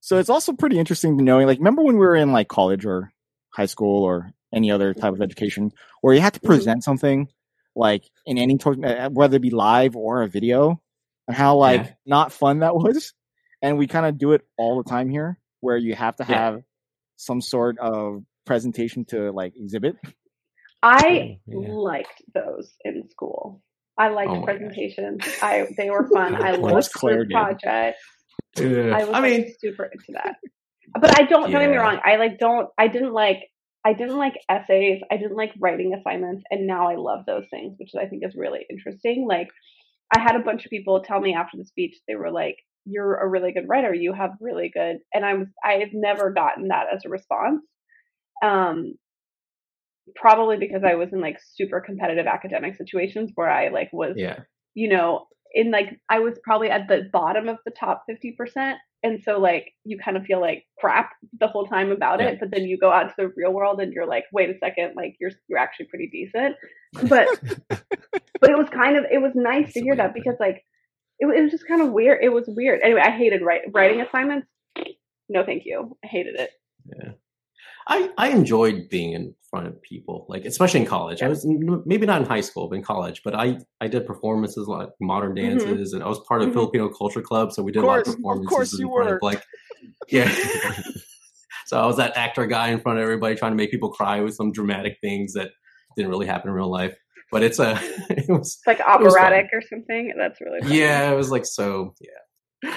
[0.00, 1.38] So it's also pretty interesting to know.
[1.40, 3.12] Like, remember when we were in like college or
[3.52, 6.46] high school or any other type of education, where you had to Mhm.
[6.46, 7.26] present something
[7.74, 10.80] like in any to- uh, whether it be live or a video,
[11.26, 11.92] and how like Yeah.
[12.06, 13.14] not fun that was.
[13.62, 16.58] And we kind of do it all the time here, where you have to Yeah.
[17.16, 19.96] Have some sort of presentation to like exhibit.
[20.82, 21.68] I Oh, yeah.
[21.68, 23.62] liked those in school.
[23.98, 24.56] I liked Oh my gosh.
[24.56, 25.22] presentations.
[25.42, 26.34] I they were fun.
[26.42, 27.58] I Of loved course Claire group
[28.54, 28.92] did.
[28.92, 30.36] I was I like, mean super into that.
[31.00, 31.98] But I don't don't get me wrong.
[32.04, 33.38] I like don't I didn't like
[33.84, 35.00] I didn't like essays.
[35.10, 38.34] I didn't like writing assignments, and now I love those things, which I think is
[38.36, 39.26] really interesting.
[39.28, 39.48] Like
[40.14, 43.16] I had a bunch of people tell me after the speech, they were like, "You're
[43.16, 43.92] a really good writer.
[43.92, 47.62] You have really good." And I was I have never gotten that as a response.
[48.42, 48.94] Um,
[50.14, 54.40] probably because I was in like super competitive academic situations where I like was yeah
[54.78, 59.22] you know, in like I was probably at the bottom of the top 50% and
[59.22, 62.28] so like you kind of feel like crap the whole time about Yeah.
[62.28, 64.58] it but then you go out to the real world and you're like wait a
[64.58, 66.56] second like you're you're actually pretty decent
[67.08, 67.26] but
[67.68, 70.62] but it was kind of it was nice to hear that because like
[71.18, 74.00] it, it was just kind of weird it was weird anyway i hated write, writing
[74.00, 74.46] assignments
[75.28, 76.50] no thank you i hated it
[76.86, 77.12] Yeah.
[77.88, 81.22] I, I enjoyed being in front of people, like especially in college.
[81.22, 83.22] I was maybe not in high school, but in college.
[83.24, 85.60] But I, I did performances like modern Mhm.
[85.60, 86.54] dances, and I was part of Mhm.
[86.54, 88.80] Filipino culture club, so we did Of a lot of course, of performances course in
[88.80, 89.16] you front were.
[89.18, 89.40] of like,
[90.08, 90.24] yeah.
[91.66, 94.20] so I was that actor guy in front of everybody, trying to make people cry
[94.20, 95.50] with some dramatic things that
[95.96, 96.96] didn't really happen in real life.
[97.32, 97.78] But it's a,
[98.10, 100.78] it was, it's like was operatic or something that's really funny.
[100.78, 102.70] yeah, it was like so, yeah.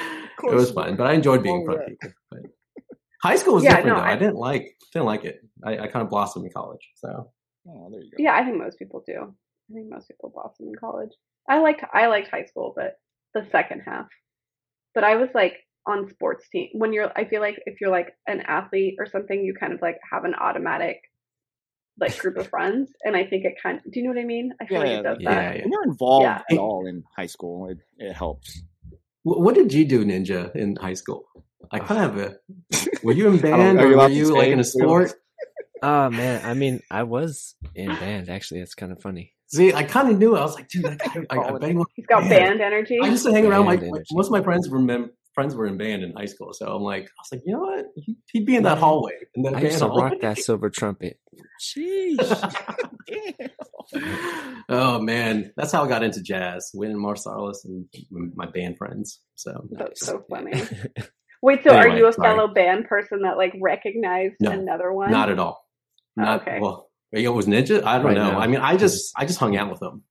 [0.44, 2.10] It was fun, but I enjoyed being in front of people.
[2.32, 2.40] But
[3.24, 4.08] high school was Yeah, different no, though.
[4.08, 5.42] I, I- didn't like didn't like it.
[5.64, 6.82] I, I kind of blossomed in college.
[6.96, 7.32] So
[7.68, 8.16] Oh, there you go.
[8.18, 9.36] Yeah, I think most people do.
[9.70, 11.12] I think most people blossom in college.
[11.48, 12.96] I liked I liked high school, but
[13.36, 14.08] the second half.
[14.96, 17.12] But I was like on sports team when you're.
[17.16, 20.24] I feel like if you're like an athlete or something, you kind of like have
[20.26, 21.02] an automatic
[22.00, 23.80] like group of friends, and I think it kind.
[23.86, 24.54] of, Do you know what I mean?
[24.62, 25.56] I feel Yeah, like yeah, it does yeah, that.
[25.58, 25.62] yeah.
[25.64, 26.42] When you're involved Yeah.
[26.52, 28.62] at all in high school, it, it helps.
[29.24, 31.26] What did you do, Ninja, in high school?
[31.72, 32.38] I kind of have a.
[33.04, 35.08] Were you in band are or were you like in a Are you allowed to
[35.10, 35.14] sport?
[35.82, 38.60] Oh man, I mean, I was in band actually.
[38.62, 39.34] That's kind of funny.
[39.48, 40.36] See, I kind of knew.
[40.36, 40.96] I was like, dude, I,
[41.30, 41.88] I, I, I bet he was.
[41.96, 42.30] He's got Yeah.
[42.30, 43.00] band energy.
[43.02, 43.66] I used to hang around.
[43.66, 44.06] My Band energy.
[44.14, 46.82] most of my friends were mem- friends were in band in high school, so I'm
[46.84, 47.86] like, I was like, you know what?
[47.96, 50.70] He- He'd be in that Man, hallway in that I used to rock that silver
[50.70, 51.20] trumpet.
[54.70, 56.72] oh man, that's how I got into jazz.
[56.74, 57.86] Wynton Marsalis and
[58.36, 59.20] my band friends.
[59.36, 60.62] So That's so funny.
[61.42, 62.28] Wait, so are you a sorry.
[62.36, 65.12] fellow band person that like recognized No, another one?
[65.12, 65.66] not at all.
[66.16, 66.60] Not okay.
[66.60, 66.88] well.
[67.12, 67.84] It was Ninja.
[67.84, 68.34] I don't Right know.
[68.34, 68.40] now.
[68.40, 70.04] I mean, I just I just hung out with them.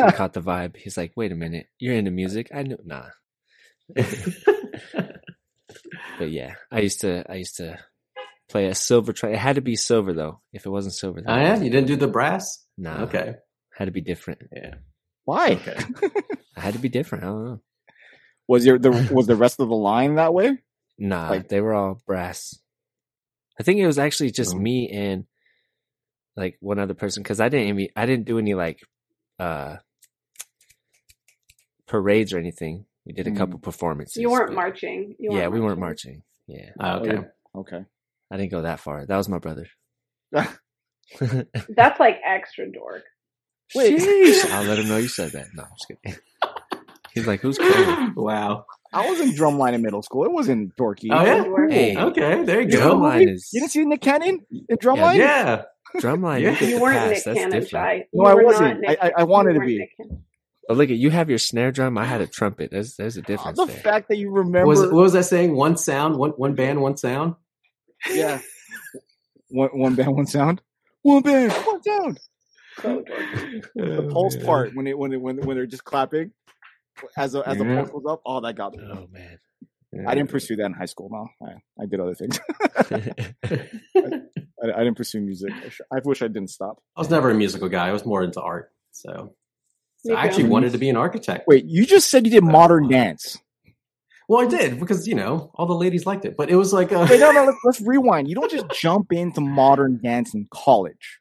[0.00, 0.74] I caught the vibe.
[0.76, 3.04] He's like, "Wait a minute, you're into music?" I knew, nah.
[6.18, 7.78] But yeah, I used to, I used to
[8.48, 9.30] play a silver try.
[9.30, 10.40] It had to be silver though.
[10.52, 12.64] If it wasn't silver, then Oh it yeah, you didn't do the brass.
[12.76, 13.34] Nah, Okay.
[13.76, 14.40] had to be different.
[14.52, 14.74] Yeah.
[15.24, 15.52] Why?
[15.52, 15.76] Okay.
[16.56, 17.24] I had to be different.
[17.24, 17.60] I don't know.
[18.48, 20.58] Was your the was the rest of the line that way?
[20.98, 22.58] Nah, Like- they were all brass.
[23.60, 24.60] I think it was actually just Mhm.
[24.60, 25.24] me and
[26.36, 28.80] like one other person because I didn't even, I didn't do any like
[29.38, 29.76] uh
[31.86, 32.86] parades or anything.
[33.08, 33.36] We did a Mm.
[33.38, 34.16] couple performances.
[34.20, 35.16] You weren't but- marching.
[35.18, 36.22] You yeah, weren't we weren't marching.
[36.48, 36.64] marching.
[36.64, 37.26] Yeah, Ah, okay.
[37.56, 37.84] Okay.
[38.30, 39.04] I didn't go that far.
[39.06, 39.66] That was my brother.
[40.32, 43.02] That's like extra dork.
[43.74, 43.98] Wait.
[43.98, 44.50] Sheesh.
[44.50, 45.46] I'll let him know you said that.
[45.54, 46.18] No, I'm just kidding.
[47.14, 48.64] He's like, "Who's cool?" wow.
[48.92, 50.24] I was in drumline in middle school.
[50.24, 51.08] It wasn't dorky.
[51.10, 51.44] Oh yeah.
[51.74, 52.44] Hey, Okay.
[52.44, 52.94] There you You go.
[52.96, 55.16] Drumline is You didn't see Nick Cannon in drumline?
[55.16, 55.62] Yeah.
[55.96, 56.40] drumline.
[56.42, 56.58] Yeah.
[56.60, 57.08] You, You weren't pass.
[57.10, 57.70] Nick That's Cannon different.
[57.70, 58.04] shy.
[58.12, 58.80] No, I wasn't.
[58.80, 59.90] Nick- I- I- I wanted to weren't be.
[60.68, 61.96] Nick But look at you have your snare drum.
[61.98, 62.70] I had a trumpet.
[62.70, 63.76] There's there's a Oh, difference the there.
[63.76, 64.66] fact that you remember.
[64.66, 65.54] Was what was I saying?
[65.56, 67.34] One sound, one one band, one sound.
[68.10, 68.40] yeah.
[69.50, 70.60] One, one band, one sound.
[71.00, 72.20] One band, one sound.
[72.82, 73.64] So dorky.
[73.74, 76.32] The oh, pulse part when it when it when when they're just clapping
[77.16, 78.20] as a, as the pulse goes up.
[78.26, 78.80] Oh, that got me.
[78.92, 79.38] Oh man.
[80.06, 81.08] I didn't pursue that in high school.
[81.10, 82.38] No, I, I did other things.
[83.42, 85.50] I, I didn't pursue music.
[85.50, 86.82] I, sh- I wish I didn't stop.
[86.94, 87.88] I was never a musical guy.
[87.88, 88.70] I was more into art.
[88.92, 89.34] So,
[89.98, 91.44] so I actually wanted to be an architect.
[91.46, 93.36] Wait, you just said you did modern dance.
[94.28, 96.92] Well, I did because you know all the ladies liked it, but it was like
[96.92, 97.44] a Wait, no, no.
[97.46, 98.28] Let's, let's rewind.
[98.28, 101.18] You don't just jump into modern dance in college.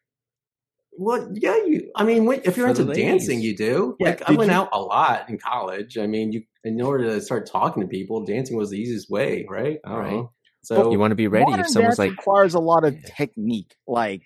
[0.98, 1.56] well, yeah.
[1.66, 3.96] You, I mean, wait, if you're For into dancing, you do.
[4.00, 5.98] Yeah, Like I went you- out a lot in college.
[5.98, 9.46] I mean, you in order to start talking to people, dancing was the easiest way,
[9.50, 9.78] right?
[9.86, 10.04] All right.
[10.04, 10.14] don't Right.
[10.24, 10.32] know.
[10.64, 12.94] So you want to be ready modern if someone's dance like, requires a lot of
[12.94, 13.00] Yeah.
[13.16, 13.74] technique.
[13.88, 14.22] Like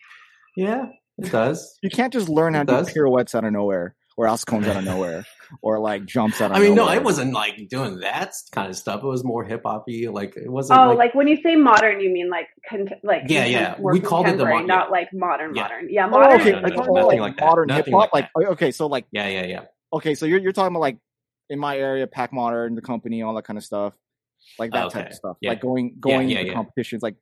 [0.57, 0.85] yeah,
[1.19, 1.77] it does.
[1.83, 2.91] you can't just learn how It to do does.
[2.93, 5.25] pirouettes out of nowhere, or else comes out of nowhere,
[5.61, 6.95] or like jumps out of I mean, no, nowhere.
[6.95, 9.03] I wasn't like doing that kind of stuff.
[9.03, 10.07] It was more hip hoppy.
[10.07, 10.79] Like it wasn't.
[10.79, 13.75] Oh, like, like when you say modern, you mean like con- like Yeah, yeah.
[13.79, 14.91] We called it the contemporary, mo- not yeah.
[14.91, 15.61] like modern, Yeah.
[15.63, 15.87] modern.
[15.89, 16.41] Yeah, Oh, modern.
[16.41, 16.51] okay.
[16.51, 17.45] no, I no, no, you nothing were like that.
[17.45, 18.09] modern Nothing hip hop.
[18.13, 19.61] like Like, okay, so like yeah, yeah, yeah.
[19.93, 20.97] okay, so you're you're talking about like
[21.49, 23.93] in my area, Pac Modern, the company, all that kind of stuff,
[24.59, 25.09] like that oh, type Okay.
[25.11, 25.37] of stuff.
[25.41, 25.49] Yeah.
[25.51, 26.53] Like going going yeah, to yeah.
[26.53, 27.15] competitions, like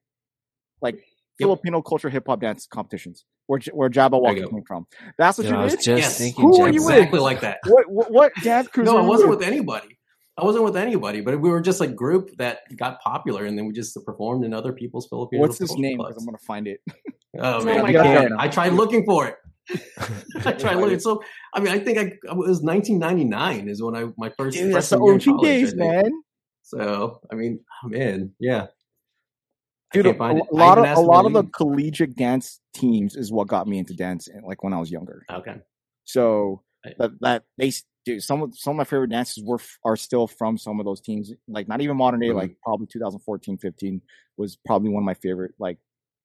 [0.82, 1.04] like
[1.40, 1.48] Yep.
[1.48, 4.86] Filipino culture hip hop dance competitions, where J- where Jabbawockeez came from.
[5.18, 5.84] That's what Yo, I you was did.
[5.84, 6.18] just Yes.
[6.18, 6.44] thinking.
[6.46, 6.96] Who were Jack you with?
[6.96, 7.60] Exactly like that.
[7.66, 8.86] What what, what dance crews?
[8.86, 9.40] No, were I wasn't with?
[9.40, 9.98] with anybody.
[10.38, 13.66] I wasn't with anybody, but we were just like group that got popular, and then
[13.66, 15.42] we just performed in other people's Filipino.
[15.42, 15.98] What's this culture name?
[15.98, 16.82] Because I'm gonna find it.
[17.38, 18.04] Oh Oh man, I, God.
[18.04, 18.34] can't.
[18.38, 19.36] I tried looking for it.
[20.46, 21.00] I tried looking.
[21.00, 21.22] So
[21.54, 24.90] I mean, I think I it was 1999 is when I my first Dude, that's
[24.90, 26.12] the freshman OG I days, man.
[26.64, 28.68] So I mean, oh, man, yeah.
[29.92, 30.46] Dude, a, can't find it.
[30.52, 33.94] a lot of a lot of the collegiate dance teams is what got me into
[33.94, 35.26] dance, like when I was younger.
[35.32, 35.56] Okay.
[36.06, 36.62] So
[36.98, 37.72] that that they
[38.06, 41.02] dude, some of some of my favorite dances were are still from some of those
[41.02, 41.32] teams.
[41.48, 42.36] Like not even modern day, Mhm.
[42.36, 44.02] like probably 2014, 15
[44.38, 45.78] was probably one of my favorite like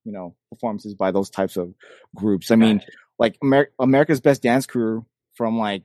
[0.04, 1.72] you know performances by those types of
[2.14, 2.50] groups.
[2.50, 2.82] I mean,
[3.18, 5.84] like Amer- America's Best Dance Crew from like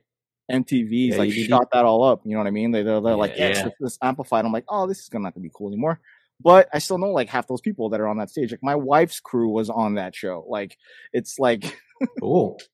[0.52, 2.20] MTV's Yeah, like shot that all up.
[2.24, 2.72] You know what I mean?
[2.72, 3.48] They they're, they're like, Yeah.
[3.48, 4.44] yes, this amplified.
[4.44, 6.00] I'm like, oh, this is gonna not gonna be cool anymore.
[6.42, 8.50] But I still know like half those people that are on that stage.
[8.50, 10.44] Like my wife's crew was on that show.
[10.48, 10.76] Like
[11.12, 11.78] it's like
[12.20, 12.58] cool.
[12.60, 12.66] it-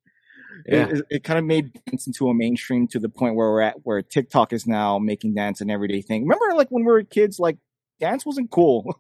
[0.75, 0.89] Yeah.
[0.89, 3.77] it, it, kind of made dance into a mainstream to the point where we're at
[3.85, 6.23] where TikTok is now making dance an everyday thing.
[6.23, 7.59] Remember, like when we were kids, like
[8.01, 8.95] dance wasn't cool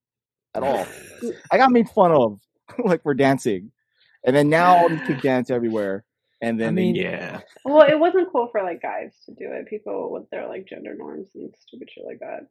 [0.54, 0.86] at all.
[1.52, 2.40] I got made fun of
[2.84, 3.70] like for dancing,
[4.24, 6.04] and then now all these kids dance everywhere.
[6.46, 7.40] And then I they- mean, Yeah.
[7.64, 9.66] Well, it wasn't cool for like guys to do it.
[9.68, 12.46] People with their like gender norms and stupid shit like that.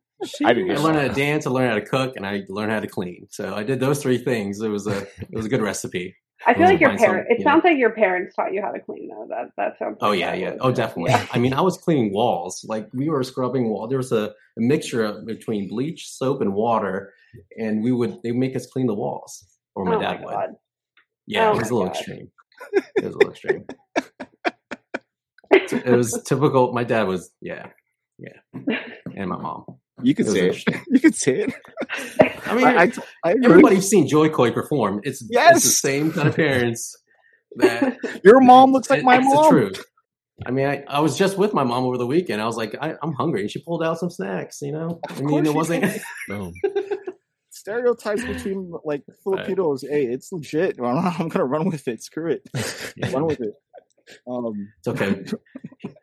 [0.45, 2.71] I didn't I learned how to dance, I learned how to cook, and I learned
[2.71, 3.27] how to clean.
[3.29, 4.61] So I did those three things.
[4.61, 6.15] It was a it was a good recipe.
[6.45, 7.27] I feel like your parents.
[7.31, 7.51] It you know.
[7.51, 9.25] sounds like your parents taught you how to clean though.
[9.29, 9.97] That that sounds.
[10.01, 10.55] Oh yeah, yeah.
[10.59, 11.11] Oh definitely.
[11.11, 11.25] Yeah.
[11.31, 12.65] I mean, I was cleaning walls.
[12.67, 13.87] Like we were scrubbing wall.
[13.87, 14.25] There was a,
[14.57, 17.13] a mixture of, between bleach, soap, and water,
[17.57, 20.25] and we would they would make us clean the walls, or my oh dad my
[20.25, 20.31] would.
[20.33, 20.49] god.
[21.27, 21.95] Yeah, Oh it was a little God.
[21.97, 22.31] extreme.
[22.73, 23.65] It was a little extreme.
[25.51, 26.73] it was typical.
[26.73, 27.67] My dad was yeah,
[28.17, 28.39] yeah,
[29.15, 29.65] and my mom.
[30.01, 30.81] you could It was say it.
[30.89, 31.53] You could say it.
[32.47, 32.91] I mean, I, I,
[33.23, 33.45] I agree.
[33.45, 35.01] everybody's seen Jo Koy perform.
[35.03, 36.95] It's it's the same kind of parents
[37.57, 39.43] that Your mom looks like It- my it's mom.
[39.43, 39.85] the truth.
[40.45, 42.41] I mean, I, I was just with my mom over the weekend.
[42.41, 43.39] I was like, I, I'm hungry.
[43.39, 44.99] And she pulled out some snacks, you know?
[45.09, 45.85] I mean, it wasn't.
[47.65, 47.73] Boom.
[47.75, 49.81] Stereotypes between like Filipinos.
[49.87, 50.77] Hey, it's legit.
[50.83, 52.03] I'm, I'm gonna run with it.
[52.03, 52.47] Screw it.
[53.13, 53.53] Run with it.
[54.29, 55.23] Um, It's okay.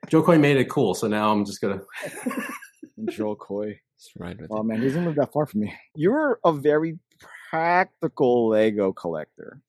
[0.08, 0.94] Jo Koy made it cool.
[0.94, 2.42] So now I'm just going to.
[3.12, 3.80] Jo Koy.
[3.98, 5.74] Just ride with Oh man, he doesn't live that far from me.
[5.94, 6.98] You're a very
[7.50, 9.60] practical Lego collector,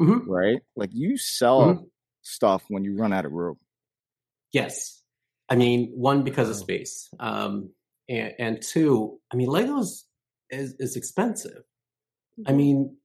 [0.00, 0.22] Mhm.
[0.26, 0.60] right?
[0.76, 1.90] Like you sell Mhm.
[2.22, 3.56] stuff when you run out of room.
[4.52, 5.02] Yes.
[5.48, 7.08] I mean, one, because of space.
[7.18, 7.70] Um,
[8.08, 10.04] and, and two, I mean, Legos
[10.52, 11.62] is, is expensive.
[12.46, 12.96] I mean,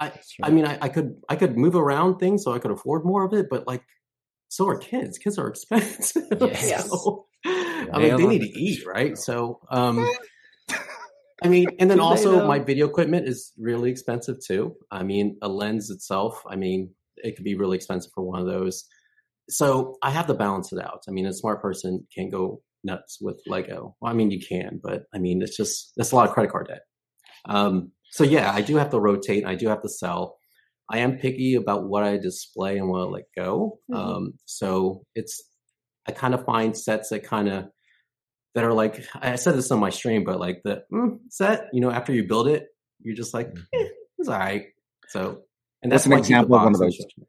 [0.00, 0.12] I,
[0.42, 3.24] I mean, I, I could I could move around things so I could afford more
[3.24, 3.82] of it, but like,
[4.48, 5.18] so are kids.
[5.18, 6.24] Kids are expensive.
[6.40, 6.88] Yes.
[6.88, 9.16] So, I mean, they need to eat, right?
[9.16, 10.08] So, um,
[11.42, 14.76] I mean, and then also my video equipment is really expensive too.
[14.90, 18.46] I mean, a lens itself, I mean, it could be really expensive for one of
[18.46, 18.84] those.
[19.50, 21.02] So I have to balance it out.
[21.06, 23.96] I mean, a smart person can't go nuts with Lego.
[24.00, 26.50] Well, I mean, you can, but I mean, it's just that's a lot of credit
[26.52, 26.82] card debt.
[27.46, 29.44] Um, so yeah, I do have to rotate.
[29.46, 30.38] I do have to sell.
[30.90, 33.78] I am picky about what I display and what I let go.
[33.90, 33.96] Mhm.
[33.96, 35.42] Um, so it's
[36.06, 37.66] I kind of find sets that kind of
[38.54, 41.80] that are like I said this on my stream, but like the mm, set, you
[41.80, 42.66] know, after you build it,
[43.02, 44.66] you're just like, eh, it's all right.
[45.08, 45.42] So,
[45.82, 46.98] and What's that's an why I keep the example of one of those?
[47.16, 47.26] and-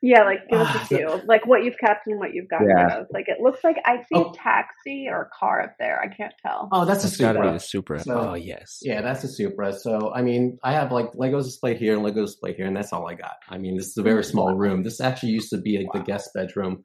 [0.00, 1.20] Yeah, like give us Ah, a few.
[1.26, 2.84] Like what you've kept and what you've gotten Yeah.
[2.84, 3.06] rid of.
[3.10, 4.30] Like it looks like I see Oh.
[4.30, 6.00] a taxi or a car up there.
[6.00, 6.68] I can't tell.
[6.70, 7.96] Oh, that's a That's got to be Supra.
[7.98, 8.14] the Supra.
[8.20, 8.78] So- oh yes.
[8.82, 9.72] Yeah, that's a Supra.
[9.72, 12.92] So, I mean, I have like Legos displayed here and Legos displayed here, and that's
[12.92, 13.38] all I got.
[13.48, 14.84] I mean, this is a very small room.
[14.84, 16.84] This actually used to be like the guest bedroom,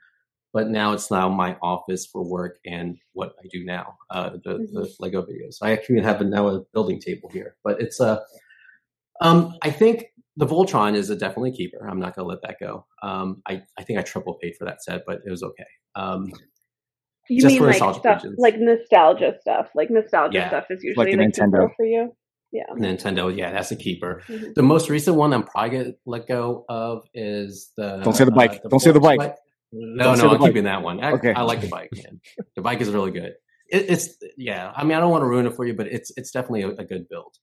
[0.51, 4.68] but now it's now my office for work and what I do now, uh, the,
[4.74, 5.57] the Lego videos.
[5.61, 8.24] I actually have a, now a building table here, but it's a.
[9.22, 10.07] Um, I think
[10.38, 11.88] the Voltron is a definitely keeper.
[11.90, 12.86] I'm not going to let that go.
[13.04, 15.66] Um, I, I think I triple paid for that set, but it was okay.
[15.96, 16.32] Um,
[17.30, 18.40] You Just mean for like nostalgia stuff reasons.
[18.40, 19.70] like nostalgia stuff?
[19.76, 20.48] Like nostalgia Yeah.
[20.50, 21.68] stuff is usually a like, Nintendo.
[21.68, 22.16] Nintendo for you.
[22.52, 22.64] Yeah.
[22.76, 24.22] Nintendo, yeah, that's a keeper.
[24.28, 24.54] Mhm.
[24.56, 28.02] The most recent one I'm probably gonna let go of is the.
[28.04, 28.62] Don't say the bike.
[28.64, 29.20] uh, Don't say the bike.
[29.20, 29.36] Volkswagen-
[29.72, 30.50] No, Don't no, I'm bike.
[30.50, 31.04] keeping that one.
[31.04, 31.34] I, Okay.
[31.34, 32.22] I like the bike, man.
[32.56, 33.34] The bike is really good.
[33.70, 34.72] It, it's yeah.
[34.76, 36.70] I mean, I don't want to ruin it for you, but it's it's definitely a,
[36.70, 37.34] a good build.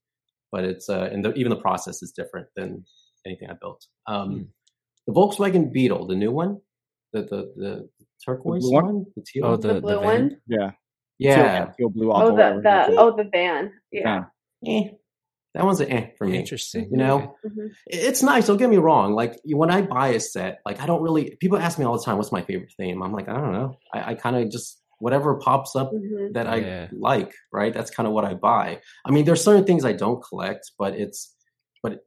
[0.53, 2.84] But it's uh, and the, even the process is different than
[3.26, 3.86] anything I built.
[4.07, 4.42] Um, Hmm.
[5.07, 6.61] The Volkswagen Beetle, the new one,
[7.12, 7.88] the the the
[8.24, 8.84] turquoise blue one?
[8.84, 9.46] one, the teal.
[9.46, 10.05] Oh, The, the, the, blue van?
[10.05, 10.36] one.
[10.46, 10.70] Yeah.
[11.18, 11.64] yeah.
[11.64, 12.12] Teal, teal blue.
[12.12, 13.72] Oh, the the oh the van.
[13.90, 14.24] Yeah.
[14.62, 14.80] Yeah.
[14.80, 14.88] Eh,
[15.55, 16.38] that one's an eh for me.
[16.38, 16.88] Interesting.
[16.92, 17.55] You know, Okay.
[17.57, 17.70] Mhm.
[17.86, 18.46] it's nice.
[18.46, 19.14] Don't get me wrong.
[19.14, 21.36] Like when I buy a set, like I don't really.
[21.40, 23.78] People ask me all the time, "What's my favorite theme?" I'm like, I don't know.
[23.92, 26.32] I, I kind of just whatever pops up Mhm.
[26.34, 26.88] that I Yeah.
[26.92, 27.32] like.
[27.53, 27.74] Right.
[27.74, 28.80] That's kind of what I buy.
[29.05, 31.34] I mean, there's certain things I don't collect, but it's.
[31.82, 32.01] But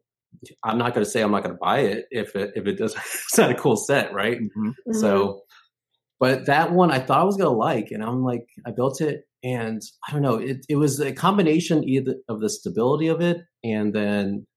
[0.64, 2.78] I'm not going to say I'm not going to buy it if it if it
[2.78, 2.94] does.
[3.26, 4.40] it's not a cool set, right?
[4.40, 4.74] Mhm.
[4.88, 4.96] Mhm.
[4.96, 5.42] So,
[6.20, 9.24] but that one I thought I was gonna like, and I'm like, I built it,
[9.44, 13.38] and I don't know, it it was a combination either of the stability of it,
[13.64, 14.48] and then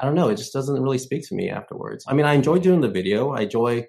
[0.00, 2.04] I don't know, it just doesn't really speak to me afterwards.
[2.08, 3.86] I mean, I enjoy doing the video, I enjoy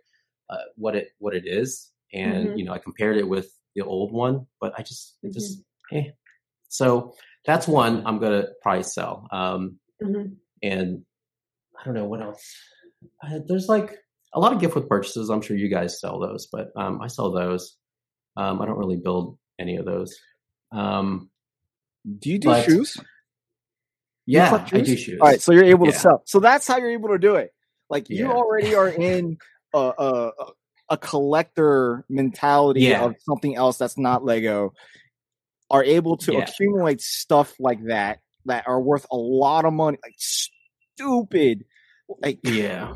[0.49, 2.57] uh, what it what it is, and Mhm.
[2.57, 5.61] you know, I compared it with the old one, but I just it just
[5.91, 6.11] eh.
[6.69, 7.13] So
[7.45, 9.27] that's one I'm gonna probably sell.
[9.31, 10.37] Um, Mhm.
[10.61, 11.05] and
[11.79, 12.43] I don't know what else.
[13.21, 13.97] Uh, there's like
[14.33, 15.29] a lot of gift with purchases.
[15.29, 17.75] I'm sure you guys sell those, but um, I sell those.
[18.37, 20.15] Um, I don't really build any of those.
[20.71, 21.29] Um,
[22.19, 22.97] Do you do But- shoes?
[24.25, 25.19] Yeah, collect I do shoes.
[25.21, 26.21] All right, so you're able to sell.
[26.25, 27.53] So that's how you're able to do it.
[27.89, 28.31] Like you Yeah.
[28.31, 29.37] already are in
[29.73, 30.31] a a,
[30.93, 33.05] a collector mentality Yeah.
[33.05, 34.73] of something else that's not Lego.
[35.71, 36.43] Are able to Yeah.
[36.43, 41.65] accumulate stuff like that that are worth a lot of money, like stupid,
[42.21, 42.93] like yeah,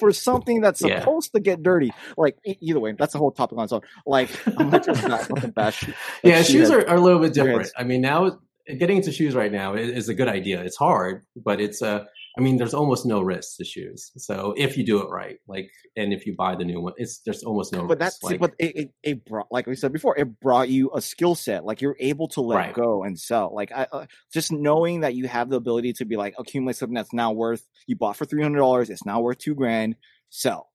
[0.00, 0.98] for something that's Yeah.
[0.98, 1.92] supposed to get dirty.
[2.16, 3.82] Like either way, that's a whole topic on its own.
[4.04, 5.82] Like I'm not just not fucking bash.
[5.86, 6.42] like, yeah.
[6.42, 7.70] Shoes are, are a little bit different.
[7.76, 10.62] I mean, now getting into shoes right now is, is a good idea.
[10.64, 12.04] It's hard, but it's uh,
[12.38, 14.12] I mean, there's almost no risk to shoes.
[14.16, 17.18] So if you do it right, like, and if you buy the new one, it's
[17.18, 17.98] there's almost no but risk.
[17.98, 21.00] that's like, but it, it, it brought like we said before it brought you a
[21.00, 22.72] skill set like you're able to let Right.
[22.74, 26.16] go and sell like I, uh, just knowing that you have the ability to be
[26.16, 29.96] like accumulate something that's now worth you bought for $300 it's now worth two grand
[30.30, 30.70] sell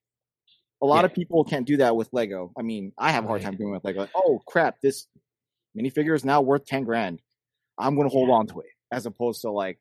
[0.82, 1.06] a lot Yeah.
[1.06, 3.46] of people can't do that with lego i mean i have a hard Right.
[3.52, 5.08] time doing it with lego like, oh crap this
[5.78, 7.22] minifigure is now worth 10 grand
[7.78, 8.36] i'm gonna hold Yeah.
[8.36, 9.80] on to it as opposed to like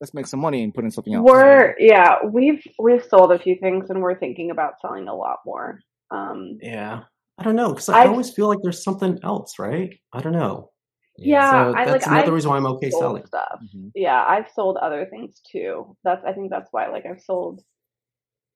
[0.00, 3.38] let's make some money and put in something else We're yeah, we've we've sold a
[3.38, 5.80] few things and we're thinking about selling a lot more.
[6.10, 7.00] Um, yeah,
[7.38, 9.98] I don't know because I I've- always feel like there's something else, right?
[10.12, 10.70] I don't know.
[11.16, 13.26] yeah, so I that's like another I've reason why I'm okay selling.
[13.26, 13.60] stuff.
[13.74, 13.90] Mhm.
[13.94, 15.96] Yeah, I've sold other things too.
[16.04, 17.60] That's I think that's why like I've sold.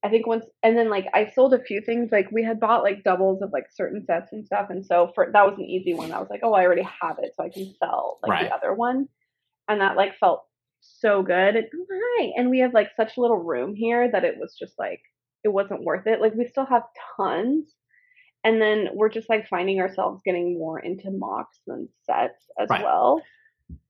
[0.05, 2.83] I think once and then like I sold a few things like we had bought
[2.83, 5.95] like doubles of like certain sets and stuff and so for that was an easy
[5.95, 6.13] one.
[6.13, 8.49] I was like, oh, I already have it, so I can sell like Right.
[8.49, 9.09] the other one,
[9.69, 10.45] and that like felt
[10.83, 11.57] so good.
[11.57, 15.01] It's right, and we have like such little room here that it was just like
[15.45, 16.21] it wasn't worth it.
[16.21, 16.85] Like we still have
[17.17, 17.75] tons,
[18.45, 22.79] and then we're just like finding ourselves getting more into MOCs than sets as Right.
[22.79, 23.29] well.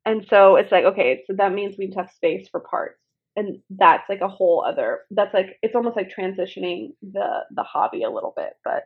[0.04, 2.98] And so it's like, okay, so that means we need to have space for parts.
[3.36, 8.02] And that's like a whole other that's like it's almost like transitioning the the hobby
[8.02, 8.54] a little bit.
[8.64, 8.84] But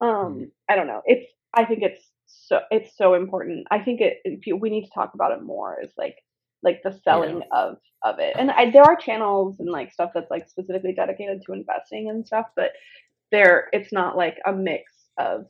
[0.00, 1.02] um I don't know.
[1.06, 3.66] It's I think it's so it's so important.
[3.70, 6.16] I think it you, we need to talk about it more is like
[6.62, 8.34] like the selling of of it.
[8.38, 12.26] And I, there are channels and like stuff that's like specifically dedicated to investing and
[12.26, 12.72] stuff, but
[13.30, 15.46] there it's not like a mix of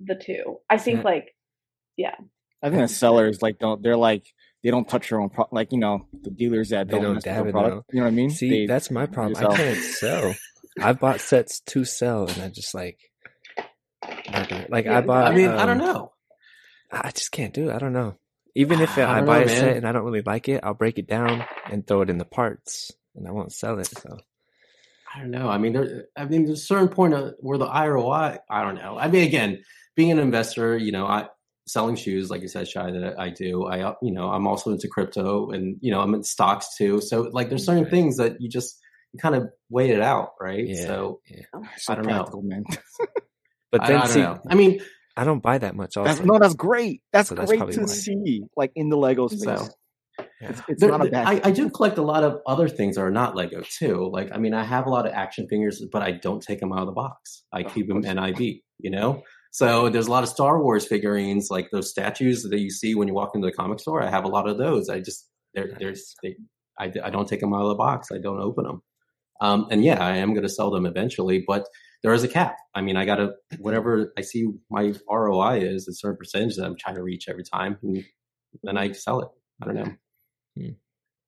[0.00, 0.58] the two.
[0.68, 1.34] I think like
[1.96, 2.14] Yeah.
[2.62, 4.26] I think the sellers like don't they're like
[4.62, 7.14] they don't touch their own pro- like you know the dealers that They don't, don't
[7.14, 7.90] mess dab their it, product.
[7.92, 8.30] You know what I mean?
[8.30, 9.36] See, They- that's my problem.
[9.44, 10.34] I can't sell.
[10.80, 12.98] I've bought sets to sell, and I just like,
[14.68, 15.32] like Yeah, I bought.
[15.32, 16.12] I mean, I don't um, know.
[16.90, 17.74] I just can't do it.
[17.74, 18.16] I don't know.
[18.58, 20.74] Even if I I, buy know, a set and I don't really like it, I'll
[20.74, 23.86] break it down and throw it in the parts, and I won't sell it.
[23.86, 24.18] So
[25.14, 25.48] I don't know.
[25.48, 26.06] I mean, there.
[26.16, 28.38] I mean, there's a certain point of where the ROI.
[28.50, 28.98] I don't know.
[28.98, 29.62] I mean, again,
[29.96, 31.28] being an investor, you know, I
[31.66, 33.64] selling shoes, like you said, shy that I do.
[33.66, 37.00] I, uh, you know, I'm also into crypto, and you know, I'm in stocks too.
[37.00, 37.90] So, like, there's certain Right.
[37.90, 38.78] things that you just
[39.12, 40.66] you kind of weigh it out, right?
[40.66, 40.84] yeah.
[40.86, 41.42] So, yeah.
[41.76, 42.42] so I don't know.
[42.42, 42.64] man.
[43.70, 44.40] But I, then I don't see, know.
[44.48, 44.80] I mean,
[45.18, 45.96] I don't buy that much.
[45.96, 47.02] Also, That's, no, that's great.
[47.12, 47.86] That's So that's great probably to why.
[47.86, 49.42] see, like in the Lego space.
[49.42, 49.68] So-
[50.40, 50.50] Yeah.
[50.50, 51.26] It's, it's there- not a bad.
[51.26, 54.08] I, I do collect a lot of other things that are not Lego too.
[54.12, 56.72] Like, I mean, I have a lot of action figures, but I don't take them
[56.72, 57.44] out of the box.
[57.52, 58.14] I Oh, keep them course.
[58.14, 58.62] NIV.
[58.78, 59.22] You know.
[59.50, 63.08] So there's a lot of Star Wars figurines, like those statues that you see when
[63.08, 64.02] you walk into the comic store.
[64.02, 64.88] I have a lot of those.
[64.88, 66.36] I just they're they're they,
[66.78, 68.08] I, I don't take them out of the box.
[68.12, 68.82] I don't open them.
[69.40, 71.66] Um, and yeah, I am going to sell them eventually, but
[72.02, 72.56] there is a cap.
[72.74, 76.64] I mean, I got to whatever I see my ROI is a certain percentage that
[76.64, 78.04] I'm trying to reach every time, and
[78.62, 79.28] then I sell it.
[79.62, 79.92] I don't know.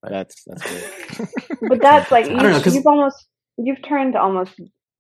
[0.03, 1.29] But that's that's great.
[1.69, 3.27] but that's like I don't know, you've almost
[3.59, 4.53] you've turned almost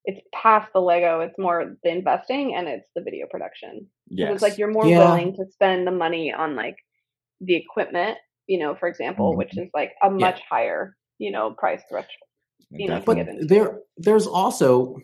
[0.04, 1.20] it's past the Lego.
[1.20, 3.86] It's more the investing and it's the video production.
[4.08, 4.98] yes, It's like you're more Yeah.
[4.98, 6.76] willing to spend the money on like
[7.40, 9.38] the equipment, you know, for example, Mhm.
[9.38, 12.08] which is like a much higher, you know, price threshold.
[12.72, 13.16] you know, but
[13.48, 14.96] there there's also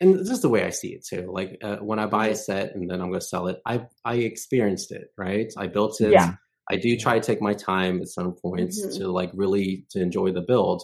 [0.00, 2.32] and this is the way i see it too like uh, when i buy a
[2.32, 2.36] Mhm.
[2.36, 6.00] set and then i'm going to sell it i i experienced it right i built
[6.00, 6.34] it Yeah.
[6.70, 8.96] i do try to take my time at some points Mhm.
[8.98, 10.82] to like really to enjoy the build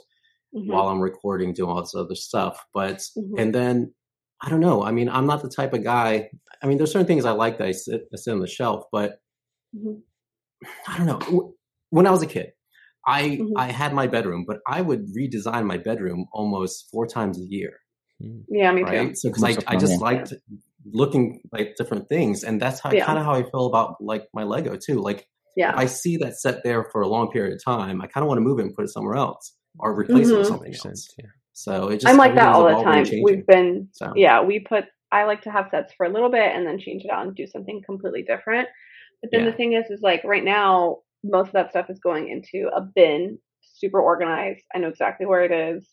[0.55, 0.69] Mhm.
[0.73, 3.35] while i'm recording doing all this other stuff but Mhm.
[3.39, 3.95] and then
[4.41, 6.31] i don't know i mean i'm not the type of guy
[6.63, 8.85] i mean there's certain things i like that i sit, I sit on the shelf
[8.93, 9.21] but
[9.77, 10.03] Mhm.
[10.87, 11.55] I don't know.
[11.91, 12.53] When I was a kid,
[13.05, 13.53] I Mhm.
[13.57, 17.81] I had my bedroom, but I would redesign my bedroom almost four times a year.
[18.49, 18.87] Yeah, me too.
[18.91, 19.17] right?
[19.17, 19.99] So because I I just yeah.
[19.99, 20.33] liked
[20.85, 23.05] looking like different things, and that's how Yeah.
[23.07, 25.01] kind of how I feel about like my Lego too.
[25.01, 25.71] Like Yeah.
[25.73, 28.29] if I see that set there for a long period of time, I kind of
[28.29, 30.49] want to move it and put it somewhere else or replace it with Mhm.
[30.49, 31.07] something Makes else.
[31.07, 31.15] sense.
[31.19, 31.27] Yeah.
[31.53, 33.05] So it just I'm like that all the time.
[33.23, 36.55] We've been So yeah, we put I like to have sets for a little bit
[36.55, 38.69] and then change it out and do something completely different.
[39.21, 42.29] But then the thing is is like right now most of that stuff is going
[42.29, 44.65] into a bin, super organized.
[44.75, 45.89] I know exactly where it is.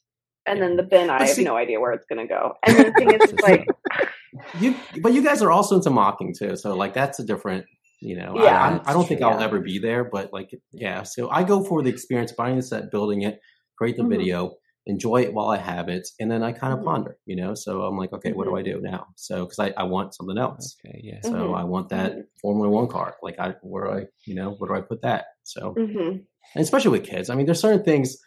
[0.46, 2.54] And then the bin I But have no idea where it's gonna go.
[2.64, 3.68] And the thing is it's like
[4.60, 6.56] you, but you guys are also into MOCing too.
[6.56, 7.66] So like that's a different,
[8.02, 8.36] you know.
[8.38, 9.46] I- Yeah, I, I, that's don't think true, I'll yeah.
[9.46, 11.04] ever be there, but like yeah.
[11.04, 13.40] So I go for the experience, buying the set, building it,
[13.78, 14.10] create the Mhm.
[14.10, 16.86] video, enjoy it while I have it, and then I kind of Mhm.
[16.86, 17.54] ponder, you know.
[17.54, 19.08] So I'm like, okay, what do I do now?
[19.16, 20.78] So because I, I want something else.
[20.84, 21.20] Okay, yeah.
[21.22, 21.56] So Mhm.
[21.60, 22.24] I want that Mhm.
[22.42, 23.18] Formula One car.
[23.22, 25.26] Like I, where do I, you know, where do I put that?
[25.44, 25.74] So
[26.56, 27.30] and especially with kids.
[27.30, 28.18] I mean, there's certain things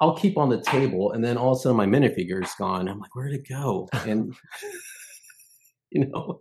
[0.00, 2.88] I'll keep on the table, and then all of a sudden my minifigure is gone.
[2.88, 3.88] I'm like, where did it go?
[4.06, 4.34] And
[5.90, 6.40] you know,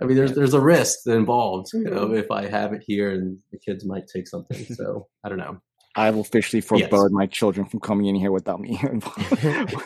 [0.00, 2.18] I mean, there's there's a risk involved you know, Mhm.
[2.18, 4.64] if I have it here, and the kids might take something.
[4.74, 5.58] So I don't know.
[5.96, 6.66] I've officially Yes.
[6.68, 9.44] forbade my children from coming in here without me involved.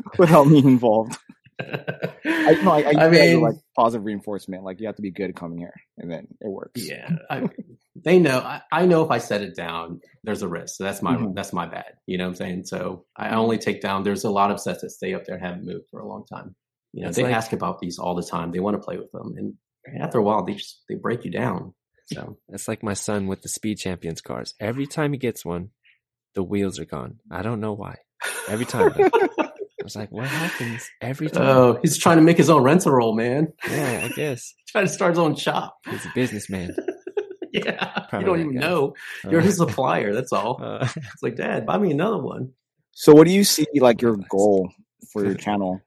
[0.18, 1.16] without me involved.
[1.60, 4.64] I, no, I, I, I I mean- like positive reinforcement.
[4.64, 6.80] Like you have to be good coming here, and then it works.
[6.86, 7.48] Yeah, I,
[7.96, 8.38] they know.
[8.38, 10.76] I, I know if I set it down, there's a risk.
[10.76, 11.34] So that's my Mhm.
[11.34, 11.94] that's my bad.
[12.06, 12.64] You know what I'm saying?
[12.66, 14.04] So I only take down.
[14.04, 16.24] There's a lot of sets that stay up there and haven't moved for a long
[16.26, 16.54] time.
[16.92, 18.52] You know, It's they like- ask about these all the time.
[18.52, 19.54] They want to play with them, and
[20.00, 21.74] after a while, they just they break you down.
[22.12, 24.54] So That's like my son with the Speed Champions cars.
[24.60, 25.70] Every time he gets one,
[26.34, 27.18] the wheels are gone.
[27.30, 27.96] I don't know why.
[28.48, 28.92] Every time.
[29.78, 29.82] though.
[29.82, 31.46] I was like, what happens every time?
[31.46, 33.52] Oh, he's trying to make his own rental roll, man.
[33.68, 34.54] yeah, I guess.
[34.68, 35.76] trying to start his own shop.
[35.88, 36.74] He's a businessman.
[37.50, 38.60] Yeah, Proud you don't even guy.
[38.60, 38.94] know.
[39.30, 40.12] You're Uh, his supplier.
[40.12, 40.60] That's all.
[40.62, 42.50] uh, It's like, Dad, buy me another one.
[42.92, 44.70] So, what do you see like your goal
[45.10, 45.80] for your channel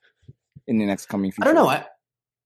[0.66, 1.48] in the next coming future?
[1.48, 1.70] I don't know.
[1.70, 1.86] I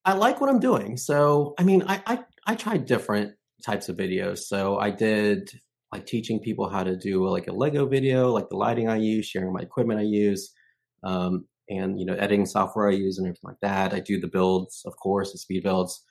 [0.04, 0.98] I like what I'm doing.
[0.98, 3.36] So I mean, I I I tried different
[3.66, 4.40] types of videos.
[4.40, 5.50] So I did
[5.94, 9.26] like teaching people how to do like a Lego video, like the lighting I use,
[9.28, 10.52] sharing my equipment I use,
[11.04, 13.94] um, and you know editing software I use and everything like that.
[13.94, 16.04] I do the builds, of course, the speed builds.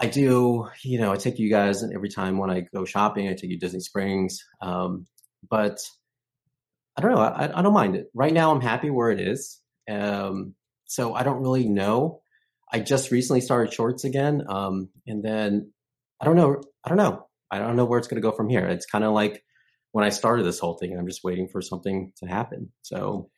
[0.00, 3.28] I do, you know, I take you guys and every time when I go shopping,
[3.28, 4.42] I take you to Disney Springs.
[4.60, 5.06] Um,
[5.48, 5.78] but
[6.96, 7.20] I don't know.
[7.20, 8.06] I, I don't mind it.
[8.14, 9.60] Right now, I'm happy where it is.
[9.90, 10.54] Um,
[10.86, 12.22] so I don't really know.
[12.72, 15.72] I just recently started shorts again, um, and then
[16.20, 16.60] I don't know.
[16.84, 17.28] I don't know.
[17.50, 18.66] I don't know where it's going to go from here.
[18.66, 19.44] It's kind of like
[19.92, 20.90] when I started this whole thing.
[20.90, 22.72] And I'm just waiting for something to happen.
[22.82, 23.30] So.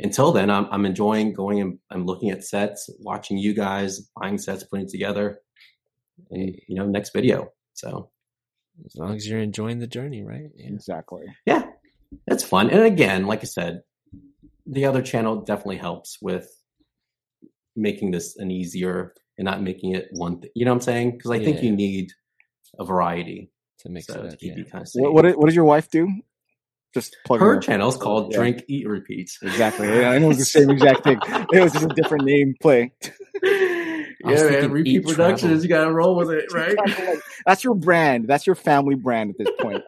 [0.00, 4.38] Until then, I'm, I'm enjoying going and I'm looking at sets, watching you guys buying
[4.38, 5.38] sets, putting it together,
[6.30, 7.50] and you know, next video.
[7.74, 8.10] So
[8.84, 10.50] as long as you're enjoying the journey, right?
[10.56, 10.66] Yeah.
[10.68, 11.24] exactly.
[11.46, 11.64] yeah,
[12.26, 12.70] it's fun.
[12.70, 13.82] And again, like I said,
[14.66, 16.48] the other channel definitely helps with
[17.76, 20.50] making this an easier and not making it one thing.
[20.54, 21.10] You know what I'm saying?
[21.12, 21.64] Because I think Yeah.
[21.64, 22.12] you need
[22.78, 24.58] a variety To mix so it to keep Yeah.
[24.58, 26.08] you kind of What, what what does your wife do?
[26.94, 27.60] Just plug Her her.
[27.60, 28.38] channel is called Yeah.
[28.38, 29.30] Drink, Eat, Repeat.
[29.42, 29.88] Exactly.
[29.88, 31.18] Yeah, I know it's the same exact thing.
[31.52, 32.92] It was just a different name play.
[33.42, 34.70] yeah, was man.
[34.70, 35.40] Repeat Productions.
[35.40, 35.62] Travel.
[35.62, 36.76] You got to roll with it, right?
[37.46, 38.28] That's your brand.
[38.28, 39.82] That's your family brand at this point.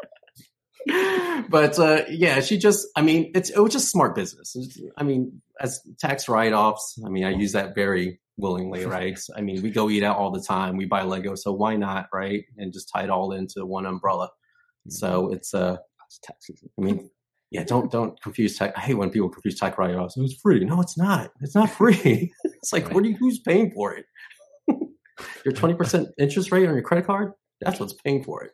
[1.48, 4.54] but uh, yeah, she just, I mean, it's it was just smart business.
[4.57, 9.18] It's- I mean, as tax write offs, I mean, I use that very willingly, right?
[9.36, 10.76] I mean, we go eat out all the time.
[10.76, 12.44] We buy Lego, so why not, right?
[12.59, 14.28] And just tie it all into one umbrella.
[14.88, 16.64] So it's uh, That's taxes.
[16.78, 17.11] I mean,
[17.50, 18.72] yeah, don't don't confuse tech.
[18.76, 20.16] I hate when people confuse tech write offs.
[20.16, 20.64] It was free.
[20.64, 21.32] No, it's not.
[21.40, 22.32] It's not free.
[22.44, 24.07] it's like, what are you, who's paying for it?
[25.44, 27.32] your twenty percent interest rate on your credit card?
[27.61, 28.52] That's what's paying for it.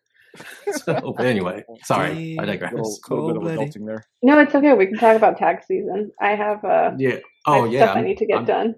[0.85, 2.73] So, but anyway, sorry, I digress.
[2.73, 3.71] Little, Cool, little bit of buddy.
[3.71, 4.05] adulting there.
[4.23, 4.73] No, it's okay.
[4.73, 6.11] We can talk about tax season.
[6.23, 7.17] I have uh, Yeah.
[7.47, 7.85] I Oh have yeah.
[7.85, 8.75] stuff I I'm, need to get I'm, done.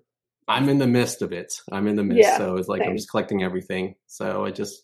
[0.49, 1.53] I'm in the midst of it.
[1.71, 2.23] I'm in the midst.
[2.25, 3.95] Yeah, so it's like I'm just collecting everything.
[4.09, 4.83] So I just,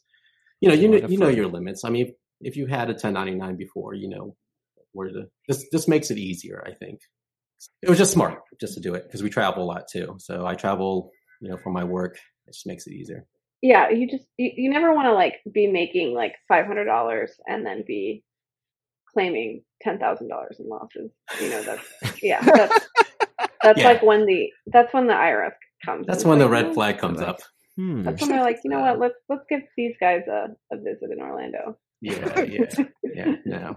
[0.61, 1.85] you know, you know, you know your limits.
[1.85, 4.37] I mean, if you had a 1099 before, you know
[4.93, 6.63] where the this this makes it easier.
[6.67, 7.01] I think
[7.83, 10.17] it was just smart just to do it because we travel a lot too.
[10.19, 11.11] So I travel,
[11.41, 12.17] you know, for my work.
[12.47, 13.27] It just makes it easier.
[13.63, 17.33] Yeah, you just you, you never want to like be making like five hundred dollars
[17.47, 18.25] and then be
[19.13, 21.11] claiming ten thousand dollars in losses.
[21.41, 22.87] You know that's yeah that's
[23.63, 23.85] that's Yeah.
[23.85, 25.53] like when the that's when the IRS
[25.85, 26.07] comes.
[26.07, 27.41] That's It's when the red "Oh, flag comes Like- up.
[27.77, 28.03] Hmm.
[28.03, 28.99] That's when they're like, you know what?
[28.99, 31.79] Let's let's give these guys a, a visit in Orlando.
[32.01, 32.67] Yeah, yeah,
[33.15, 33.35] yeah.
[33.45, 33.77] No,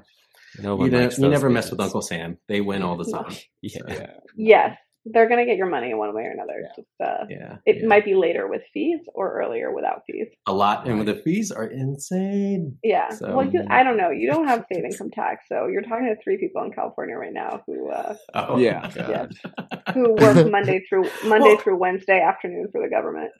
[0.60, 1.80] No you, one ne- likes you those never mess with.
[1.80, 2.38] Uncle Sam.
[2.48, 3.34] They win all the time.
[3.62, 3.82] Yeah.
[3.88, 4.06] So,
[4.38, 6.54] Yes, they're gonna get your money in one way or another.
[6.66, 7.58] It's just uh, yeah.
[7.66, 7.88] it yeah.
[7.88, 10.28] might be later with fees or earlier without fees.
[10.48, 12.78] a lot, and the fees are insane.
[12.84, 13.10] Yeah.
[13.10, 14.12] So- well, you, I don't know.
[14.12, 17.34] You don't have state income tax, so you're talking to three people in California right
[17.34, 18.90] now who uh, Oh, Yeah.
[18.96, 23.32] my who work Monday through Monday Well- through Wednesday afternoon for the government.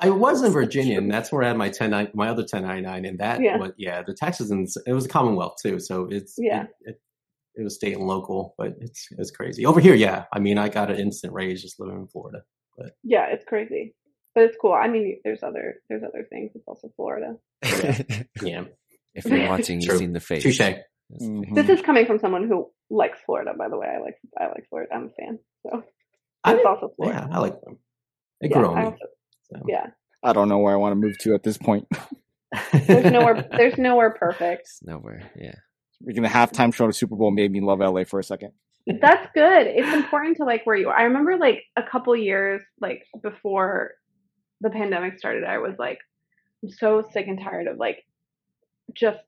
[0.00, 2.82] I was in Virginia, and that's where I had my ten my other ten ninety
[2.82, 3.56] nine, and that Yeah.
[3.58, 6.64] was yeah, the taxes and it was a Commonwealth too, so it's Yeah.
[6.82, 7.00] it, it,
[7.56, 9.94] it was state and local, but it's it's crazy over here.
[9.94, 12.42] Yeah, I mean, I got an instant raise just living in Florida.
[12.76, 13.94] But Yeah, it's crazy,
[14.34, 14.72] but it's cool.
[14.72, 16.52] I mean, there's other there's other things.
[16.54, 17.36] It's also Florida.
[18.42, 18.64] Yeah,
[19.14, 20.42] if you're watching, you've seen the face.
[20.42, 20.58] touche.
[20.58, 21.54] That's- Mhm.
[21.54, 23.52] This is coming from someone who likes Florida.
[23.58, 24.94] By the way, I like I like Florida.
[24.94, 25.38] I'm a fan.
[25.62, 25.82] So
[26.42, 27.28] I It also Florida.
[27.30, 27.76] yeah, I like them.
[28.42, 28.86] They Yeah, grew on I me.
[28.88, 29.06] also-
[29.50, 29.62] so.
[29.68, 29.86] yeah.
[30.22, 31.86] I don't know where I want to move to at this point.
[32.72, 33.48] There's nowhere.
[33.56, 34.68] There's nowhere perfect.
[34.82, 35.30] Nowhere.
[35.36, 35.54] Yeah.
[36.02, 38.52] Making the halftime show to Super Bowl made me love LA for a second.
[38.86, 39.66] That's good.
[39.68, 40.96] It's important to like where you are.
[40.98, 43.92] I remember like a couple years like before
[44.60, 45.98] the pandemic started, I was like,
[46.62, 48.04] I'm so sick and tired of like
[48.94, 49.18] just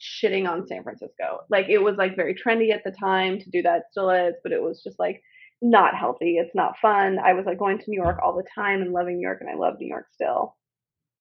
[0.00, 1.40] shitting on San Francisco.
[1.50, 4.34] Like it was like very trendy at the time to do that, it still is,
[4.42, 5.22] but it was just like
[5.62, 6.36] not healthy.
[6.36, 7.18] It's not fun.
[7.24, 9.48] I was like going to New York all the time and loving New York and
[9.50, 10.56] I love New York still.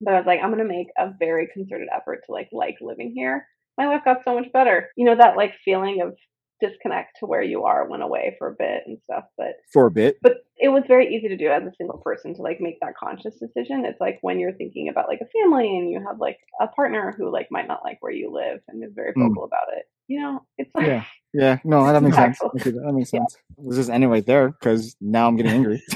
[0.02, 3.12] But I was like, I'm gonna make a very concerted effort to like like living
[3.16, 3.48] here.
[3.78, 4.89] My life got so much better.
[4.98, 6.16] You know that like feeling of
[6.62, 9.92] disconnect to where you are went away for a bit and stuff but For a
[9.92, 10.18] bit.
[10.22, 12.94] but it was very easy to do as a single person to like make that
[12.96, 16.38] conscious decision it's like when you're thinking about like a family and you have like
[16.60, 19.30] a partner who like might not like where you live and is very Mm.
[19.30, 21.04] vocal about it you know it's like Yeah.
[21.34, 21.60] Yeah.
[21.64, 22.40] No, that makes sense.
[22.40, 22.56] Impactful.
[22.62, 23.38] Okay, that makes sense.
[23.58, 25.84] Let's just end right there because now I'm getting angry.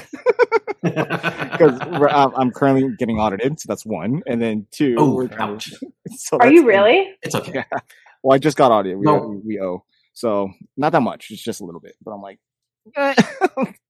[0.82, 3.58] Because I'm, I'm currently getting audited.
[3.58, 4.22] So that's one.
[4.26, 4.94] And then two.
[4.98, 5.72] oh, we're- ouch.
[6.16, 7.52] so are you really It's okay.
[7.54, 7.78] Yeah.
[8.22, 8.98] Well, I just got audited.
[8.98, 9.18] We, No.
[9.26, 9.84] we, we owe.
[10.12, 11.30] So not that much.
[11.30, 11.96] It's just a little bit.
[12.04, 12.38] But I'm like,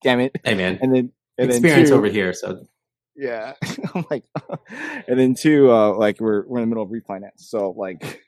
[0.03, 0.37] damn it.
[0.45, 0.79] Hey, man.
[0.81, 2.33] And then, and then Experience two, over here.
[2.33, 2.65] So
[3.15, 3.55] Yeah.
[3.95, 4.25] I'm like,
[5.07, 7.39] and then two, uh, like we're, we're in the middle of refinance.
[7.39, 8.23] So like,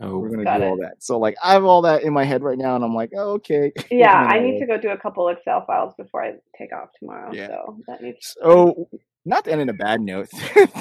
[0.00, 0.66] oh, we're going to do it.
[0.68, 0.94] all that.
[1.02, 2.74] So like, I have all that in my head right now.
[2.76, 3.72] And I'm like, oh, okay.
[3.90, 7.30] yeah i need to go do a couple excel files before i take off tomorrow
[7.32, 7.48] Yeah.
[7.48, 8.88] so that needs So,
[9.24, 10.28] not to end in a bad note.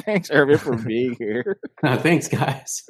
[0.05, 1.59] Thanks, Irvin, for being here.
[1.83, 2.83] thanks, guys.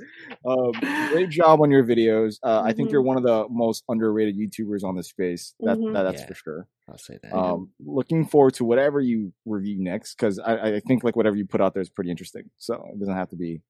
[0.45, 0.71] Um,
[1.11, 2.35] great job on your videos.
[2.43, 5.55] Uh, I think you're one of the most underrated YouTubers on this space.
[5.61, 5.93] That, Mhm.
[5.93, 6.27] that that's Yeah.
[6.27, 6.67] for sure.
[6.87, 7.33] I'll say that.
[7.35, 11.45] Um, looking forward to whatever you review next because I, I think like whatever you
[11.47, 12.51] put out there is pretty interesting.
[12.59, 13.61] So it doesn't have to be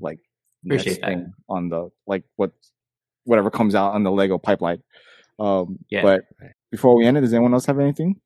[0.00, 0.29] like next
[0.64, 1.06] Appreciate that.
[1.08, 2.52] thing on the like what
[3.24, 4.82] whatever comes out on the Lego pipeline.
[5.38, 6.02] Um, Yeah.
[6.02, 6.22] But
[6.70, 8.20] before we end it, does anyone else have anything?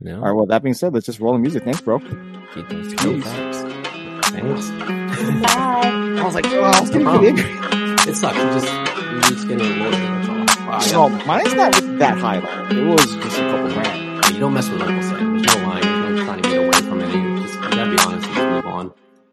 [0.00, 0.16] no.
[0.16, 0.32] All right.
[0.32, 1.64] Well, that being said, let's just roll the music.
[1.64, 1.98] Thanks, bro.
[2.00, 3.24] Keep those keys.
[3.24, 3.58] thanks.
[4.30, 4.70] Thanks.
[4.70, 7.18] bye I was like, oh, I was getting Wow.
[7.18, 8.10] pretty angry.
[8.12, 8.36] It sucks.
[8.36, 8.66] You just
[9.12, 10.00] you just getting a little bit.
[10.00, 10.36] That's all.
[10.66, 12.76] Wow, I Well, mine's not that high though.
[12.76, 14.34] It was just a couple grand.
[14.34, 15.27] you don't mess with Uncle Sam.